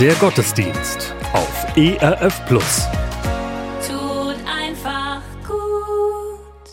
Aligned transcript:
Der 0.00 0.14
Gottesdienst 0.14 1.12
auf 1.32 1.76
ERF 1.76 2.46
Plus. 2.46 2.82
Tut 3.84 4.36
einfach 4.46 5.22
gut. 5.44 6.70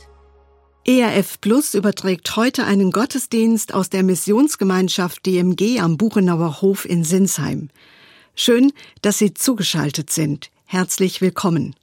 ERF 0.85 1.41
Plus 1.41 1.73
überträgt 1.73 2.35
heute 2.35 2.65
einen 2.65 2.91
Gottesdienst 2.91 3.73
aus 3.73 3.89
der 3.89 4.03
Missionsgemeinschaft 4.03 5.25
DMG 5.25 5.79
am 5.79 5.97
Buchenauer 5.97 6.61
Hof 6.61 6.85
in 6.85 7.03
Sinsheim. 7.03 7.69
Schön, 8.35 8.71
dass 9.01 9.17
Sie 9.17 9.33
zugeschaltet 9.33 10.11
sind. 10.11 10.51
Herzlich 10.65 11.19
willkommen. 11.19 11.75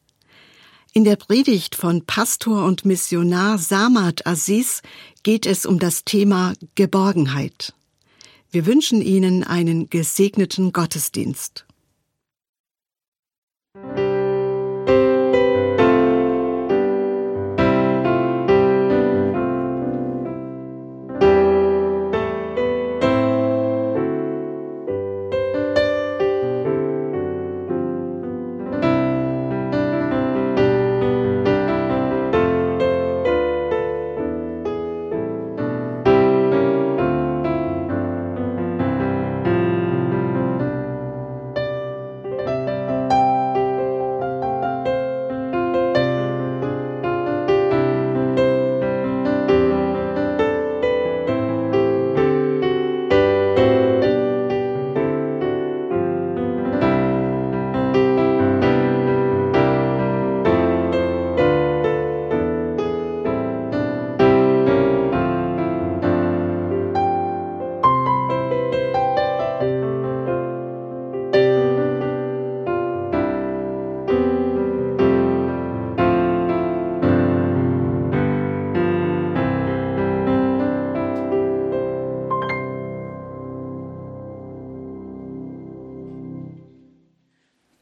In 0.92 1.02
der 1.02 1.16
Predigt 1.16 1.74
von 1.74 2.06
Pastor 2.06 2.64
und 2.64 2.84
Missionar 2.84 3.58
Samad 3.58 4.28
Aziz 4.28 4.80
geht 5.24 5.46
es 5.46 5.66
um 5.66 5.80
das 5.80 6.04
Thema 6.04 6.52
Geborgenheit. 6.76 7.74
Wir 8.54 8.66
wünschen 8.66 9.00
Ihnen 9.00 9.44
einen 9.44 9.88
gesegneten 9.88 10.74
Gottesdienst. 10.74 11.64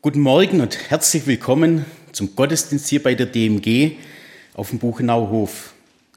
Guten 0.02 0.20
Morgen 0.20 0.62
und 0.62 0.78
herzlich 0.88 1.26
willkommen 1.26 1.84
zum 2.12 2.34
Gottesdienst 2.34 2.88
hier 2.88 3.02
bei 3.02 3.14
der 3.14 3.26
DMG 3.26 3.98
auf 4.54 4.70
dem 4.70 4.78
Buchenauer 4.78 5.28
Hof. 5.28 5.74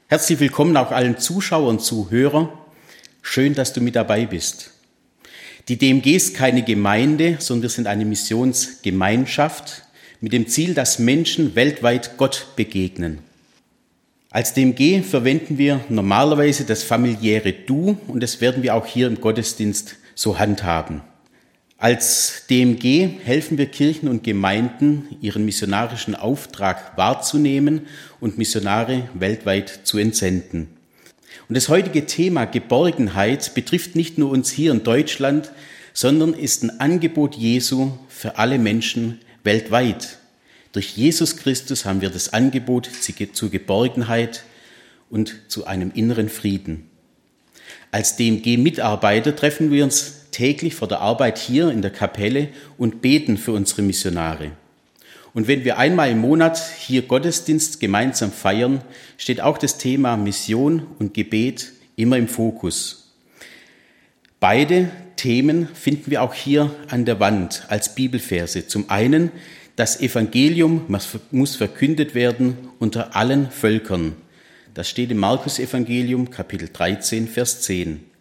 Herzlich 0.08 0.40
willkommen 0.40 0.74
auch 0.78 0.90
allen 0.90 1.18
Zuschauern 1.18 1.76
und 1.76 1.82
Zuhörern. 1.82 2.48
Schön, 3.20 3.52
dass 3.52 3.74
du 3.74 3.82
mit 3.82 3.94
dabei 3.94 4.24
bist. 4.24 4.70
Die 5.68 5.76
DMG 5.76 6.16
ist 6.16 6.34
keine 6.34 6.62
Gemeinde, 6.62 7.36
sondern 7.40 7.64
wir 7.64 7.68
sind 7.68 7.86
eine 7.86 8.06
Missionsgemeinschaft 8.06 9.82
mit 10.22 10.32
dem 10.32 10.48
Ziel, 10.48 10.72
dass 10.72 10.98
Menschen 10.98 11.54
weltweit 11.54 12.16
Gott 12.16 12.46
begegnen. 12.56 13.18
Als 14.30 14.54
DMG 14.54 15.02
verwenden 15.02 15.58
wir 15.58 15.84
normalerweise 15.90 16.64
das 16.64 16.82
familiäre 16.84 17.52
Du 17.52 17.98
und 18.08 18.22
das 18.22 18.40
werden 18.40 18.62
wir 18.62 18.76
auch 18.76 18.86
hier 18.86 19.08
im 19.08 19.20
Gottesdienst 19.20 19.96
so 20.14 20.38
handhaben. 20.38 21.02
Als 21.76 22.46
DMG 22.48 23.08
helfen 23.24 23.58
wir 23.58 23.66
Kirchen 23.66 24.08
und 24.08 24.22
Gemeinden, 24.22 25.16
ihren 25.20 25.44
missionarischen 25.44 26.14
Auftrag 26.14 26.96
wahrzunehmen 26.96 27.86
und 28.20 28.38
Missionare 28.38 29.08
weltweit 29.14 29.80
zu 29.82 29.98
entsenden. 29.98 30.68
Und 31.48 31.56
das 31.56 31.68
heutige 31.68 32.06
Thema 32.06 32.44
Geborgenheit 32.44 33.54
betrifft 33.54 33.96
nicht 33.96 34.18
nur 34.18 34.30
uns 34.30 34.50
hier 34.50 34.70
in 34.70 34.84
Deutschland, 34.84 35.50
sondern 35.92 36.32
ist 36.32 36.62
ein 36.62 36.80
Angebot 36.80 37.34
Jesu 37.34 37.92
für 38.08 38.38
alle 38.38 38.58
Menschen 38.58 39.20
weltweit. 39.42 40.18
Durch 40.72 40.96
Jesus 40.96 41.36
Christus 41.36 41.84
haben 41.84 42.00
wir 42.00 42.10
das 42.10 42.32
Angebot 42.32 42.88
zu 43.32 43.50
Geborgenheit 43.50 44.44
und 45.10 45.42
zu 45.48 45.66
einem 45.66 45.90
inneren 45.92 46.28
Frieden. 46.28 46.88
Als 47.90 48.16
DMG-Mitarbeiter 48.16 49.36
treffen 49.36 49.70
wir 49.70 49.84
uns 49.84 50.23
täglich 50.34 50.74
vor 50.74 50.88
der 50.88 51.00
Arbeit 51.00 51.38
hier 51.38 51.70
in 51.70 51.80
der 51.80 51.92
Kapelle 51.92 52.48
und 52.76 53.00
beten 53.00 53.38
für 53.38 53.52
unsere 53.52 53.82
Missionare. 53.82 54.50
Und 55.32 55.48
wenn 55.48 55.64
wir 55.64 55.78
einmal 55.78 56.10
im 56.10 56.18
Monat 56.18 56.58
hier 56.78 57.02
Gottesdienst 57.02 57.80
gemeinsam 57.80 58.32
feiern, 58.32 58.82
steht 59.16 59.40
auch 59.40 59.58
das 59.58 59.78
Thema 59.78 60.16
Mission 60.16 60.86
und 60.98 61.14
Gebet 61.14 61.72
immer 61.96 62.18
im 62.18 62.28
Fokus. 62.28 63.12
Beide 64.40 64.90
Themen 65.16 65.68
finden 65.72 66.10
wir 66.10 66.22
auch 66.22 66.34
hier 66.34 66.74
an 66.88 67.04
der 67.04 67.20
Wand 67.20 67.64
als 67.68 67.94
Bibelverse. 67.94 68.66
Zum 68.66 68.90
einen, 68.90 69.30
das 69.76 70.00
Evangelium 70.00 70.82
muss 71.30 71.56
verkündet 71.56 72.14
werden 72.14 72.56
unter 72.78 73.16
allen 73.16 73.50
Völkern. 73.50 74.16
Das 74.74 74.88
steht 74.88 75.12
im 75.12 75.18
Markus 75.18 75.60
Evangelium 75.60 76.30
Kapitel 76.30 76.68
13, 76.72 77.28
Vers 77.28 77.60
10. 77.62 78.13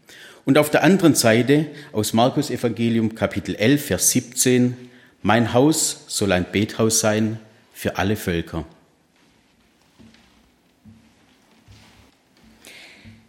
Und 0.45 0.57
auf 0.57 0.69
der 0.69 0.83
anderen 0.83 1.15
Seite 1.15 1.67
aus 1.93 2.13
Markus 2.13 2.49
Evangelium 2.49 3.15
Kapitel 3.15 3.55
11, 3.55 3.85
Vers 3.85 4.11
17, 4.11 4.75
mein 5.21 5.53
Haus 5.53 6.03
soll 6.07 6.33
ein 6.33 6.45
Bethaus 6.51 6.99
sein 6.99 7.39
für 7.73 7.97
alle 7.97 8.17
Völker. 8.17 8.65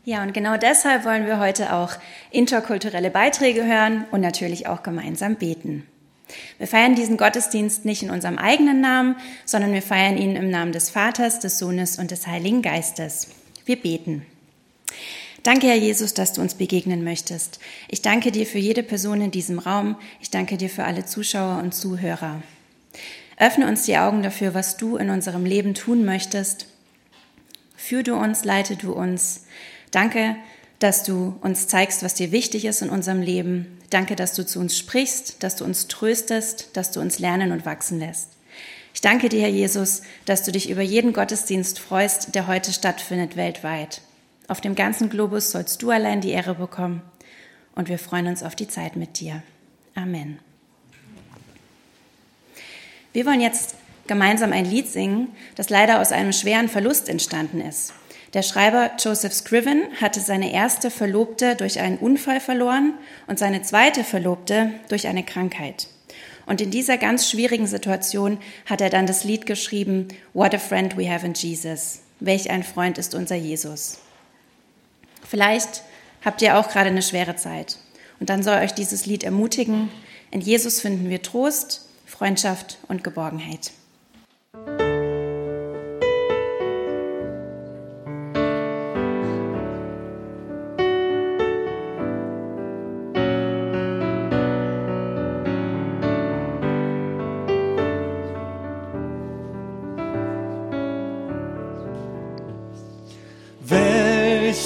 Ja, 0.05 0.23
und 0.23 0.35
genau 0.35 0.57
deshalb 0.57 1.05
wollen 1.05 1.27
wir 1.27 1.39
heute 1.39 1.73
auch 1.73 1.93
interkulturelle 2.31 3.11
Beiträge 3.11 3.65
hören 3.65 4.05
und 4.11 4.21
natürlich 4.21 4.67
auch 4.67 4.83
gemeinsam 4.83 5.37
beten. 5.37 5.87
Wir 6.59 6.67
feiern 6.67 6.95
diesen 6.95 7.17
Gottesdienst 7.17 7.85
nicht 7.85 8.03
in 8.03 8.11
unserem 8.11 8.39
eigenen 8.39 8.81
Namen, 8.81 9.17
sondern 9.45 9.73
wir 9.73 9.83
feiern 9.83 10.19
ihn 10.19 10.37
im 10.37 10.51
Namen 10.51 10.73
des 10.73 10.91
Vaters, 10.91 11.39
des 11.39 11.59
Sohnes 11.59 11.99
und 11.99 12.11
des 12.11 12.27
Heiligen 12.27 12.61
Geistes. 12.61 13.29
Wir 13.65 13.81
beten. 13.81 14.27
Danke, 15.45 15.67
Herr 15.67 15.77
Jesus, 15.77 16.15
dass 16.15 16.33
du 16.33 16.41
uns 16.41 16.55
begegnen 16.55 17.05
möchtest. 17.05 17.61
Ich 17.89 18.01
danke 18.01 18.33
dir 18.33 18.47
für 18.47 18.59
jede 18.59 18.83
Person 18.83 19.21
in 19.21 19.31
diesem 19.31 19.59
Raum. 19.59 19.97
Ich 20.23 20.31
danke 20.31 20.57
dir 20.57 20.71
für 20.71 20.85
alle 20.85 21.05
Zuschauer 21.05 21.59
und 21.63 21.75
Zuhörer. 21.75 22.43
Öffne 23.37 23.69
uns 23.69 23.85
die 23.85 23.99
Augen 23.99 24.23
dafür, 24.23 24.55
was 24.55 24.79
du 24.79 24.97
in 24.97 25.11
unserem 25.11 25.45
Leben 25.45 25.75
tun 25.75 26.07
möchtest. 26.07 26.67
Führ 27.77 28.03
du 28.03 28.15
uns, 28.15 28.47
leite 28.47 28.77
du 28.77 28.95
uns. 28.95 29.45
Danke, 29.91 30.37
dass 30.79 31.03
du 31.03 31.37
uns 31.43 31.69
zeigst, 31.69 32.03
was 32.03 32.15
dir 32.15 32.33
wichtig 32.33 32.65
ist 32.65 32.81
in 32.81 32.89
unserem 32.89 33.21
Leben. 33.21 33.79
Danke, 33.91 34.17
dass 34.17 34.33
du 34.33 34.47
zu 34.47 34.61
uns 34.61 34.79
sprichst, 34.79 35.43
dass 35.43 35.57
du 35.57 35.67
uns 35.67 35.89
tröstest, 35.89 36.71
dass 36.73 36.91
du 36.91 37.01
uns 37.01 37.19
lernen 37.19 37.53
und 37.53 37.67
wachsen 37.67 37.99
lässt. 37.99 38.31
Ich 38.95 39.03
danke 39.03 39.29
dir, 39.29 39.43
Herr 39.43 39.51
Jesus, 39.51 40.01
dass 40.25 40.43
du 40.43 40.53
dich 40.53 40.71
über 40.71 40.81
jeden 40.81 41.13
Gottesdienst 41.13 41.81
freust, 41.81 42.35
der 42.35 42.47
heute 42.47 42.73
stattfindet 42.73 43.37
weltweit. 43.37 44.01
Auf 44.47 44.61
dem 44.61 44.75
ganzen 44.75 45.09
Globus 45.09 45.51
sollst 45.51 45.83
du 45.83 45.91
allein 45.91 46.21
die 46.21 46.31
Ehre 46.31 46.55
bekommen 46.55 47.03
und 47.75 47.89
wir 47.89 47.99
freuen 47.99 48.27
uns 48.27 48.43
auf 48.43 48.55
die 48.55 48.69
Zeit 48.69 48.97
mit 48.97 49.21
dir. 49.21 49.43
Amen. 49.95 50.39
Wir 53.13 53.27
wollen 53.27 53.41
jetzt 53.41 53.77
gemeinsam 54.07 54.53
ein 54.53 54.65
Lied 54.65 54.89
singen, 54.89 55.29
das 55.55 55.71
leider 55.71 56.01
aus 56.01 56.13
einem 56.13 56.33
schweren 56.33 56.69
Verlust 56.69 57.09
entstanden 57.09 57.61
ist. 57.61 57.95
Der 58.35 58.43
Schreiber 58.43 58.91
Joseph 58.99 59.33
Scriven 59.33 59.85
hatte 60.01 60.21
seine 60.21 60.53
erste 60.53 60.91
Verlobte 60.91 61.55
durch 61.55 61.79
einen 61.79 61.99
Unfall 61.99 62.41
verloren 62.41 62.95
und 63.29 63.39
seine 63.39 63.63
zweite 63.63 64.03
Verlobte 64.03 64.73
durch 64.89 65.07
eine 65.07 65.23
Krankheit. 65.23 65.89
Und 66.45 66.61
in 66.61 66.71
dieser 66.71 66.99
ganz 66.99 67.31
schwierigen 67.31 67.69
Situation 67.69 68.39
hat 68.67 68.81
er 68.81 68.91
dann 68.91 69.07
das 69.07 69.25
Lied 69.25 69.47
geschrieben, 69.47 70.09
What 70.35 70.55
a 70.55 70.59
Friend 70.59 70.97
We 70.99 71.11
Have 71.11 71.25
in 71.25 71.35
Jesus. 71.35 72.01
Welch 72.21 72.51
ein 72.51 72.65
Freund 72.65 72.99
ist 72.99 73.15
unser 73.15 73.37
Jesus. 73.37 74.01
Vielleicht 75.29 75.83
habt 76.25 76.43
ihr 76.43 76.59
auch 76.59 76.69
gerade 76.69 76.91
eine 76.91 77.03
schwere 77.03 77.37
Zeit. 77.37 77.79
Und 78.21 78.31
dann 78.31 78.43
soll 78.43 78.59
euch 78.59 78.73
dieses 78.73 79.07
Lied 79.07 79.25
ermutigen. 79.25 79.91
In 80.31 80.41
Jesus 80.41 80.81
finden 80.81 81.11
wir 81.11 81.23
Trost, 81.23 81.89
Freundschaft 82.07 82.79
und 82.89 83.03
Geborgenheit. 83.03 83.73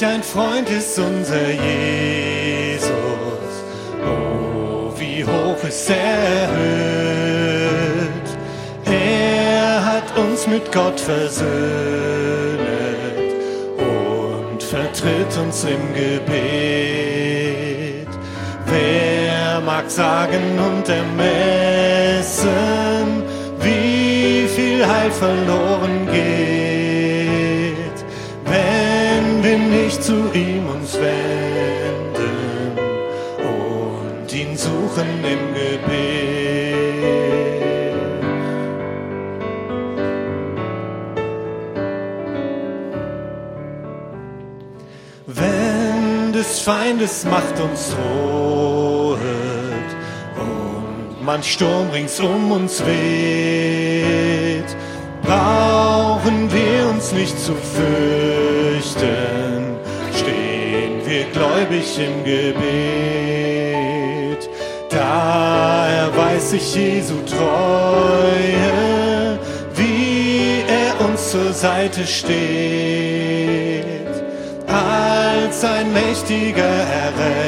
Welch 0.01 0.15
ein 0.15 0.23
Freund 0.23 0.71
ist 0.71 0.97
unser 0.97 1.51
Jesus. 1.51 2.91
Oh, 4.01 4.93
wie 4.97 5.25
hoch 5.25 5.65
ist 5.67 5.91
er 5.91 5.97
erhöht. 6.45 7.49
Er 8.85 9.85
hat 9.85 10.17
uns 10.17 10.47
mit 10.47 10.71
Gott 10.71 11.01
versöhnt 11.01 11.49
und 13.79 14.63
vertritt 14.63 15.37
uns 15.37 15.65
im 15.65 15.93
Gebet. 15.95 16.29
Wer 18.67 19.61
mag 19.61 19.91
sagen 19.91 20.61
und 20.61 20.89
ermessen, 20.89 22.45
wie 23.59 24.47
viel 24.47 24.87
Heil 24.87 25.11
verloren 25.11 26.09
geht, 26.13 26.58
wenn 29.89 29.95
wir 29.95 29.95
nicht 29.95 30.03
zu 30.03 30.13
ihm 30.35 30.69
uns 30.69 30.95
wenden 30.95 32.29
und 33.41 34.33
ihn 34.35 34.57
suchen 34.57 35.25
im 35.25 35.55
Gebet. 35.55 35.89
Wenn 45.27 46.33
des 46.33 46.61
Feindes 46.61 47.25
Macht 47.25 47.61
uns 47.61 47.91
droht 47.91 49.19
und 50.37 51.25
man 51.25 51.43
Sturm 51.43 51.91
rings 51.91 52.21
um 52.21 52.53
uns 52.53 52.85
weht, 52.85 54.77
brauchen 55.23 56.51
wir 56.53 56.89
uns 56.91 57.13
nicht 57.13 57.39
zu 57.39 57.55
fürchten, 57.55 59.38
wir 61.09 61.25
gläubig 61.33 61.99
im 61.99 62.23
Gebet. 62.25 62.59
Da 64.91 65.89
erweist 65.89 66.51
sich 66.51 66.75
Jesu 66.75 67.15
Treue, 67.25 68.69
wie 69.75 70.65
er 70.69 71.01
uns 71.07 71.31
zur 71.31 71.53
Seite 71.53 72.07
steht, 72.07 73.87
als 74.67 75.65
ein 75.65 75.93
mächtiger 75.93 76.63
Erretter, 77.05 77.39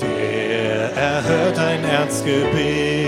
der 0.00 0.92
erhört 0.96 1.58
ein 1.58 1.84
Erzgebet. 1.84 3.07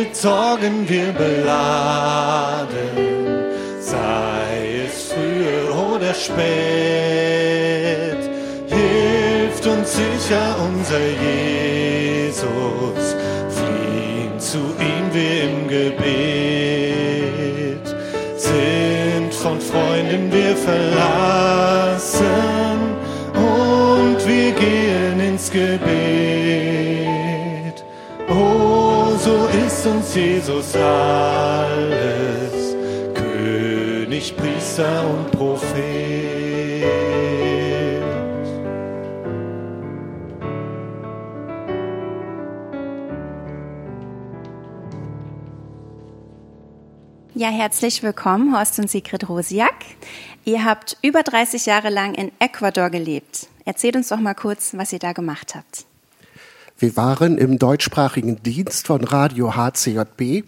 Mit 0.00 0.16
Sorgen 0.16 0.88
wir 0.88 1.12
beladen, 1.12 2.68
sei 3.80 4.86
es 4.86 5.12
früh 5.12 5.68
oder 5.70 6.14
spät, 6.14 6.40
hilft 8.66 9.66
uns 9.66 9.92
sicher 9.92 10.56
unser 10.68 11.04
Jesus, 11.28 13.14
fliehen 13.56 14.38
zu 14.38 14.62
ihm 14.90 15.06
wir 15.12 15.42
im 15.50 15.68
Gebet, 15.68 15.96
sind 18.36 19.34
von 19.34 19.60
Freunden 19.60 20.32
wir 20.32 20.56
verlassen 20.56 22.20
und 23.34 24.18
wir 24.26 24.52
gehen 24.52 25.20
ins 25.20 25.50
Gebet. 25.50 26.39
Ist 29.80 29.86
uns 29.86 30.14
Jesus 30.14 30.76
alles, 30.76 32.76
König, 33.14 34.36
Priester 34.36 35.08
und 35.08 35.32
Prophet. 35.32 36.84
Ja, 47.34 47.48
herzlich 47.48 48.02
willkommen, 48.02 48.54
Horst 48.54 48.78
und 48.80 48.90
Sigrid 48.90 49.30
Rosiak. 49.30 49.72
Ihr 50.44 50.62
habt 50.62 50.98
über 51.00 51.22
30 51.22 51.64
Jahre 51.64 51.88
lang 51.88 52.12
in 52.12 52.32
Ecuador 52.38 52.90
gelebt. 52.90 53.48
Erzählt 53.64 53.96
uns 53.96 54.08
doch 54.08 54.20
mal 54.20 54.34
kurz, 54.34 54.76
was 54.76 54.92
ihr 54.92 54.98
da 54.98 55.14
gemacht 55.14 55.54
habt. 55.54 55.86
Wir 56.80 56.96
waren 56.96 57.36
im 57.36 57.58
deutschsprachigen 57.58 58.42
Dienst 58.42 58.86
von 58.86 59.04
Radio 59.04 59.54
HCJB 59.54 60.44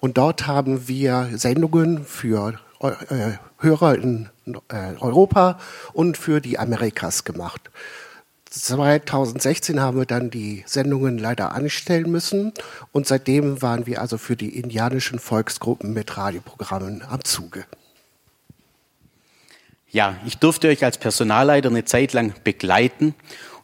und 0.00 0.18
dort 0.18 0.48
haben 0.48 0.88
wir 0.88 1.30
Sendungen 1.34 2.04
für 2.04 2.58
äh, 2.80 3.34
Hörer 3.60 3.94
in 3.94 4.28
äh, 4.46 4.94
Europa 4.98 5.60
und 5.92 6.16
für 6.16 6.40
die 6.40 6.58
Amerikas 6.58 7.22
gemacht. 7.22 7.70
2016 8.50 9.78
haben 9.78 9.96
wir 9.96 10.06
dann 10.06 10.30
die 10.30 10.64
Sendungen 10.66 11.18
leider 11.18 11.52
anstellen 11.52 12.10
müssen 12.10 12.52
und 12.90 13.06
seitdem 13.06 13.62
waren 13.62 13.86
wir 13.86 14.00
also 14.00 14.18
für 14.18 14.34
die 14.34 14.58
indianischen 14.58 15.20
Volksgruppen 15.20 15.92
mit 15.92 16.16
Radioprogrammen 16.16 17.02
am 17.08 17.22
Zuge. 17.22 17.64
Ja, 19.92 20.16
ich 20.26 20.38
durfte 20.38 20.66
euch 20.66 20.84
als 20.84 20.98
Personalleiter 20.98 21.68
eine 21.68 21.84
Zeit 21.84 22.12
lang 22.12 22.34
begleiten 22.42 23.14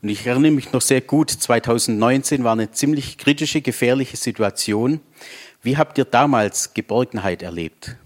und 0.06 0.12
ich 0.12 0.25
erinnere 0.25 0.53
mich 0.53 0.70
noch 0.70 0.82
sehr 0.82 1.00
gut, 1.00 1.32
2019 1.32 2.44
war 2.44 2.53
eine 2.53 2.70
ziemlich 2.70 3.19
kritische, 3.19 3.61
gefährliche 3.61 4.17
Situation. 4.17 5.00
Wie 5.62 5.76
habt 5.76 5.99
ihr 5.99 6.05
damals 6.05 6.75
Geborgenheit 6.75 7.43
erlebt? 7.43 7.97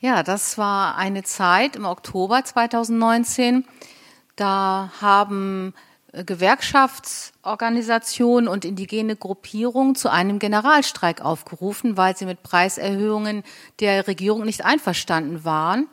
Ja, 0.00 0.24
das 0.24 0.58
war 0.58 0.96
eine 0.96 1.22
Zeit 1.22 1.76
im 1.76 1.84
Oktober 1.84 2.44
2019. 2.44 3.64
Da 4.34 4.90
haben 5.00 5.74
äh, 6.10 6.24
Gewerkschaftsorganisationen 6.24 8.48
und 8.48 8.64
indigene 8.64 9.14
Gruppierungen 9.14 9.94
zu 9.94 10.10
einem 10.10 10.40
Generalstreik 10.40 11.20
aufgerufen, 11.20 11.96
weil 11.96 12.16
sie 12.16 12.26
mit 12.26 12.42
Preiserhöhungen 12.42 13.44
der 13.78 14.08
Regierung 14.08 14.44
nicht 14.44 14.64
einverstanden 14.64 15.44
waren. 15.44 15.86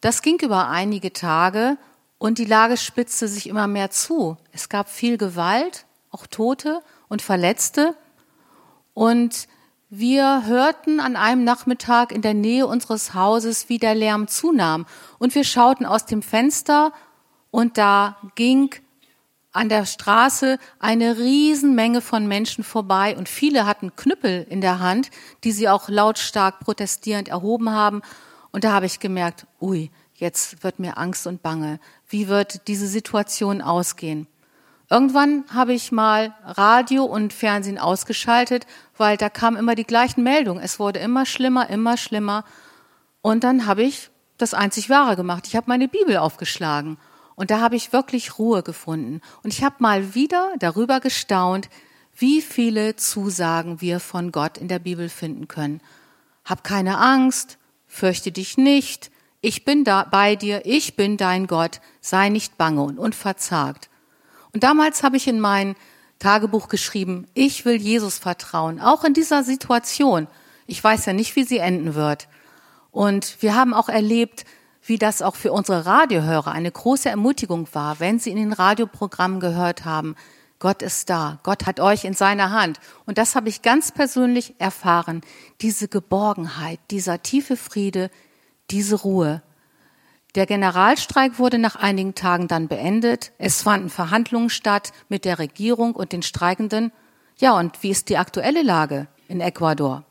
Das 0.00 0.22
ging 0.22 0.38
über 0.40 0.68
einige 0.68 1.12
Tage 1.12 1.76
und 2.22 2.38
die 2.38 2.44
Lage 2.44 2.76
spitzte 2.76 3.26
sich 3.26 3.48
immer 3.48 3.66
mehr 3.66 3.90
zu. 3.90 4.36
Es 4.52 4.68
gab 4.68 4.88
viel 4.88 5.18
Gewalt, 5.18 5.86
auch 6.12 6.28
Tote 6.28 6.80
und 7.08 7.20
Verletzte. 7.20 7.96
Und 8.94 9.48
wir 9.90 10.46
hörten 10.46 11.00
an 11.00 11.16
einem 11.16 11.42
Nachmittag 11.42 12.12
in 12.12 12.22
der 12.22 12.34
Nähe 12.34 12.68
unseres 12.68 13.12
Hauses, 13.12 13.68
wie 13.68 13.78
der 13.78 13.96
Lärm 13.96 14.28
zunahm. 14.28 14.86
Und 15.18 15.34
wir 15.34 15.42
schauten 15.42 15.84
aus 15.84 16.06
dem 16.06 16.22
Fenster 16.22 16.92
und 17.50 17.76
da 17.76 18.18
ging 18.36 18.72
an 19.50 19.68
der 19.68 19.84
Straße 19.84 20.58
eine 20.78 21.18
Riesenmenge 21.18 22.00
von 22.00 22.28
Menschen 22.28 22.62
vorbei 22.62 23.16
und 23.16 23.28
viele 23.28 23.66
hatten 23.66 23.96
Knüppel 23.96 24.46
in 24.48 24.60
der 24.60 24.78
Hand, 24.78 25.10
die 25.42 25.50
sie 25.50 25.68
auch 25.68 25.88
lautstark 25.88 26.60
protestierend 26.60 27.26
erhoben 27.26 27.70
haben. 27.70 28.00
Und 28.52 28.62
da 28.62 28.70
habe 28.70 28.86
ich 28.86 29.00
gemerkt, 29.00 29.48
ui, 29.60 29.90
jetzt 30.22 30.64
wird 30.64 30.78
mir 30.78 30.96
Angst 30.96 31.26
und 31.26 31.42
Bange. 31.42 31.80
Wie 32.08 32.28
wird 32.28 32.68
diese 32.68 32.86
Situation 32.86 33.60
ausgehen? 33.60 34.26
Irgendwann 34.88 35.44
habe 35.52 35.72
ich 35.72 35.90
mal 35.90 36.34
Radio 36.44 37.04
und 37.04 37.32
Fernsehen 37.32 37.78
ausgeschaltet, 37.78 38.66
weil 38.96 39.16
da 39.16 39.28
kamen 39.28 39.56
immer 39.56 39.74
die 39.74 39.84
gleichen 39.84 40.22
Meldungen. 40.22 40.62
Es 40.62 40.78
wurde 40.78 41.00
immer 41.00 41.26
schlimmer, 41.26 41.68
immer 41.70 41.96
schlimmer. 41.96 42.44
Und 43.20 43.42
dann 43.44 43.66
habe 43.66 43.82
ich 43.82 44.10
das 44.38 44.54
einzig 44.54 44.90
Wahre 44.90 45.16
gemacht. 45.16 45.46
Ich 45.46 45.56
habe 45.56 45.64
meine 45.68 45.88
Bibel 45.88 46.16
aufgeschlagen. 46.18 46.98
Und 47.34 47.50
da 47.50 47.60
habe 47.60 47.76
ich 47.76 47.92
wirklich 47.92 48.38
Ruhe 48.38 48.62
gefunden. 48.62 49.20
Und 49.42 49.52
ich 49.52 49.64
habe 49.64 49.76
mal 49.78 50.14
wieder 50.14 50.52
darüber 50.58 51.00
gestaunt, 51.00 51.68
wie 52.14 52.42
viele 52.42 52.94
Zusagen 52.94 53.80
wir 53.80 53.98
von 53.98 54.30
Gott 54.30 54.58
in 54.58 54.68
der 54.68 54.78
Bibel 54.78 55.08
finden 55.08 55.48
können. 55.48 55.80
Hab 56.44 56.62
keine 56.62 56.98
Angst, 56.98 57.58
fürchte 57.86 58.30
dich 58.30 58.58
nicht, 58.58 59.10
ich 59.42 59.64
bin 59.64 59.84
da 59.84 60.04
bei 60.04 60.36
dir, 60.36 60.62
ich 60.64 60.96
bin 60.96 61.16
dein 61.16 61.46
Gott, 61.46 61.80
sei 62.00 62.30
nicht 62.30 62.56
bange 62.56 62.82
und 62.82 62.98
unverzagt. 62.98 63.90
Und 64.54 64.62
damals 64.62 65.02
habe 65.02 65.16
ich 65.16 65.26
in 65.26 65.40
mein 65.40 65.74
Tagebuch 66.20 66.68
geschrieben, 66.68 67.26
ich 67.34 67.64
will 67.64 67.74
Jesus 67.74 68.18
vertrauen, 68.18 68.80
auch 68.80 69.02
in 69.02 69.12
dieser 69.12 69.42
Situation. 69.42 70.28
Ich 70.68 70.82
weiß 70.82 71.06
ja 71.06 71.12
nicht, 71.12 71.34
wie 71.34 71.42
sie 71.42 71.58
enden 71.58 71.94
wird. 71.94 72.28
Und 72.92 73.42
wir 73.42 73.56
haben 73.56 73.74
auch 73.74 73.88
erlebt, 73.88 74.44
wie 74.84 74.98
das 74.98 75.22
auch 75.22 75.34
für 75.34 75.52
unsere 75.52 75.86
Radiohörer 75.86 76.52
eine 76.52 76.70
große 76.70 77.08
Ermutigung 77.08 77.66
war, 77.72 77.98
wenn 77.98 78.20
sie 78.20 78.30
in 78.30 78.36
den 78.36 78.52
Radioprogrammen 78.52 79.40
gehört 79.40 79.84
haben, 79.84 80.14
Gott 80.60 80.82
ist 80.82 81.10
da, 81.10 81.40
Gott 81.42 81.66
hat 81.66 81.80
euch 81.80 82.04
in 82.04 82.14
seiner 82.14 82.52
Hand. 82.52 82.78
Und 83.06 83.18
das 83.18 83.34
habe 83.34 83.48
ich 83.48 83.62
ganz 83.62 83.90
persönlich 83.90 84.54
erfahren, 84.58 85.22
diese 85.60 85.88
Geborgenheit, 85.88 86.78
dieser 86.92 87.20
tiefe 87.22 87.56
Friede, 87.56 88.08
diese 88.72 88.96
Ruhe, 88.96 89.42
Der 90.34 90.46
Generalstreik 90.46 91.38
wurde 91.38 91.58
nach 91.58 91.76
einigen 91.76 92.14
Tagen 92.14 92.48
dann 92.48 92.66
beendet. 92.66 93.32
Es 93.36 93.60
fanden 93.60 93.90
Verhandlungen 93.90 94.48
statt 94.48 94.92
mit 95.10 95.26
der 95.26 95.38
Regierung 95.38 95.94
und 95.94 96.12
den 96.12 96.22
Streikenden. 96.22 96.90
Ja, 97.36 97.52
und 97.58 97.82
wie 97.82 97.90
ist 97.90 98.08
die 98.08 98.16
aktuelle 98.16 98.62
Lage 98.62 99.08
in 99.28 99.42
Ecuador? 99.42 100.04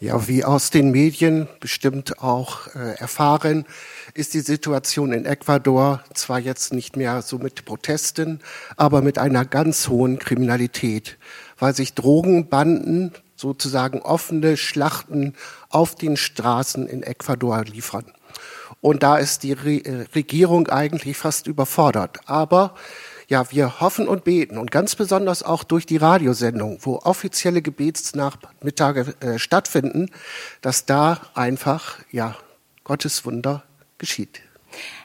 Ja, 0.00 0.26
wie 0.28 0.44
aus 0.44 0.70
den 0.70 0.92
Medien 0.92 1.46
bestimmt 1.60 2.22
auch 2.22 2.68
äh, 2.68 2.96
erfahren, 2.98 3.66
ist 4.14 4.32
die 4.32 4.40
Situation 4.40 5.12
in 5.12 5.26
Ecuador 5.26 6.02
zwar 6.14 6.38
jetzt 6.38 6.72
nicht 6.72 6.96
mehr 6.96 7.20
so 7.20 7.36
mit 7.36 7.66
Protesten, 7.66 8.40
aber 8.78 9.02
mit 9.02 9.18
einer 9.18 9.44
ganz 9.44 9.88
hohen 9.88 10.18
Kriminalität, 10.18 11.18
weil 11.58 11.74
sich 11.74 11.92
Drogenbanden 11.92 13.12
sozusagen 13.36 14.00
offene 14.00 14.56
Schlachten 14.56 15.34
auf 15.70 15.94
den 15.94 16.16
Straßen 16.16 16.86
in 16.86 17.02
Ecuador 17.02 17.64
liefern. 17.64 18.04
Und 18.80 19.02
da 19.02 19.16
ist 19.16 19.42
die 19.42 19.52
Re 19.52 19.84
äh, 19.84 20.06
Regierung 20.14 20.68
eigentlich 20.68 21.16
fast 21.16 21.46
überfordert. 21.46 22.20
Aber 22.26 22.74
ja, 23.28 23.50
wir 23.52 23.80
hoffen 23.80 24.08
und 24.08 24.24
beten 24.24 24.58
und 24.58 24.70
ganz 24.70 24.96
besonders 24.96 25.42
auch 25.42 25.62
durch 25.62 25.86
die 25.86 25.98
Radiosendung, 25.98 26.78
wo 26.80 26.96
offizielle 26.96 27.62
Gebetsnachmittage 27.62 29.14
äh, 29.20 29.38
stattfinden, 29.38 30.10
dass 30.62 30.84
da 30.84 31.20
einfach 31.34 31.98
ja 32.10 32.36
Gottes 32.84 33.24
Wunder 33.24 33.62
geschieht. 33.98 34.40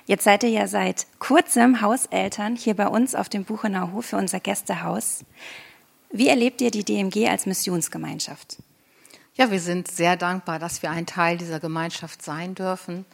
Jetzt 0.05 0.23
seid 0.23 0.43
ihr 0.43 0.49
ja 0.49 0.67
seit 0.67 1.07
kurzem 1.19 1.81
Hauseltern 1.81 2.55
hier 2.55 2.75
bei 2.75 2.87
uns 2.87 3.15
auf 3.15 3.29
dem 3.29 3.43
Buchenauer 3.43 3.91
Hof 3.91 4.05
für 4.07 4.17
unser 4.17 4.39
Gästehaus. 4.39 5.23
Wie 6.11 6.27
erlebt 6.27 6.61
ihr 6.61 6.71
die 6.71 6.83
DMG 6.83 7.27
als 7.27 7.45
Missionsgemeinschaft? 7.45 8.57
Ja, 9.37 9.51
wir 9.51 9.59
sind 9.59 9.91
sehr 9.91 10.15
dankbar, 10.15 10.59
dass 10.59 10.81
wir 10.81 10.91
ein 10.91 11.05
Teil 11.05 11.37
dieser 11.37 11.59
Gemeinschaft 11.59 12.21
sein 12.21 12.55
dürfen. 12.55 13.05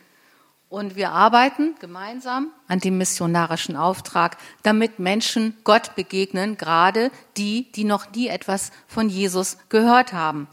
Und 0.69 0.95
wir 0.95 1.11
arbeiten 1.11 1.75
gemeinsam 1.79 2.51
an 2.67 2.79
dem 2.79 2.99
missionarischen 2.99 3.75
Auftrag, 3.75 4.37
damit 4.61 4.99
Menschen 4.99 5.57
Gott 5.63 5.95
begegnen, 5.95 6.57
gerade 6.57 7.09
die, 7.37 7.71
die 7.71 7.83
noch 7.85 8.11
nie 8.11 8.27
etwas 8.27 8.71
von 8.87 9.09
Jesus 9.09 9.57
gehört 9.69 10.13
haben. 10.13 10.47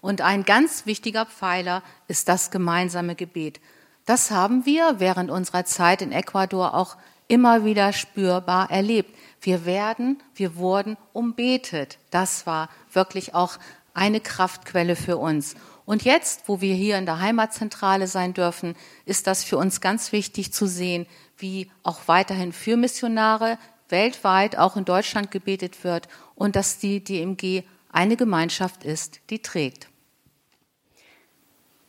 Und 0.00 0.20
ein 0.20 0.44
ganz 0.44 0.86
wichtiger 0.86 1.26
Pfeiler 1.26 1.82
ist 2.06 2.28
das 2.28 2.52
gemeinsame 2.52 3.16
Gebet. 3.16 3.60
Das 4.06 4.30
haben 4.30 4.64
wir 4.64 5.00
während 5.00 5.30
unserer 5.32 5.64
Zeit 5.64 6.00
in 6.00 6.12
Ecuador 6.12 6.74
auch 6.74 6.96
immer 7.26 7.64
wieder 7.64 7.92
spürbar 7.92 8.70
erlebt. 8.70 9.14
Wir 9.40 9.66
werden, 9.66 10.22
wir 10.34 10.56
wurden 10.56 10.96
umbetet. 11.12 11.98
Das 12.10 12.46
war 12.46 12.70
wirklich 12.92 13.34
auch 13.34 13.58
eine 13.98 14.20
Kraftquelle 14.20 14.96
für 14.96 15.18
uns. 15.18 15.56
Und 15.84 16.04
jetzt, 16.04 16.48
wo 16.48 16.60
wir 16.60 16.74
hier 16.74 16.98
in 16.98 17.06
der 17.06 17.20
Heimatzentrale 17.20 18.06
sein 18.06 18.32
dürfen, 18.32 18.76
ist 19.04 19.26
das 19.26 19.44
für 19.44 19.58
uns 19.58 19.80
ganz 19.80 20.12
wichtig 20.12 20.52
zu 20.52 20.66
sehen, 20.66 21.06
wie 21.36 21.70
auch 21.82 22.00
weiterhin 22.06 22.52
für 22.52 22.76
Missionare 22.76 23.58
weltweit, 23.88 24.56
auch 24.56 24.76
in 24.76 24.84
Deutschland 24.84 25.30
gebetet 25.30 25.82
wird 25.84 26.08
und 26.34 26.56
dass 26.56 26.78
die 26.78 27.02
DMG 27.02 27.62
eine 27.90 28.16
Gemeinschaft 28.16 28.84
ist, 28.84 29.20
die 29.30 29.40
trägt. 29.40 29.88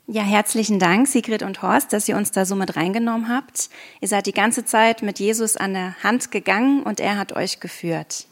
Ja, 0.07 0.23
herzlichen 0.23 0.79
Dank, 0.79 1.07
Sigrid 1.07 1.43
und 1.43 1.61
Horst, 1.61 1.93
dass 1.93 2.07
ihr 2.07 2.17
uns 2.17 2.31
da 2.31 2.45
so 2.45 2.55
mit 2.55 2.75
reingenommen 2.75 3.29
habt. 3.29 3.69
Ihr 4.01 4.07
seid 4.07 4.25
die 4.25 4.33
ganze 4.33 4.65
Zeit 4.65 5.03
mit 5.03 5.19
Jesus 5.19 5.55
an 5.55 5.73
der 5.73 6.01
Hand 6.01 6.31
gegangen 6.31 6.81
und 6.81 6.99
er 6.99 7.17
hat 7.17 7.33
euch 7.33 7.59
geführt. 7.59 8.25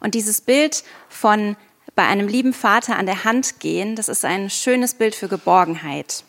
Und 0.00 0.14
dieses 0.14 0.40
Bild 0.40 0.82
von 1.08 1.56
bei 1.94 2.06
einem 2.06 2.28
lieben 2.28 2.52
Vater 2.52 2.96
an 2.96 3.06
der 3.06 3.24
Hand 3.24 3.60
gehen, 3.60 3.96
das 3.96 4.08
ist 4.08 4.24
ein 4.24 4.50
schönes 4.50 4.94
Bild 4.94 5.14
für 5.14 5.28
Geborgenheit. 5.28 6.24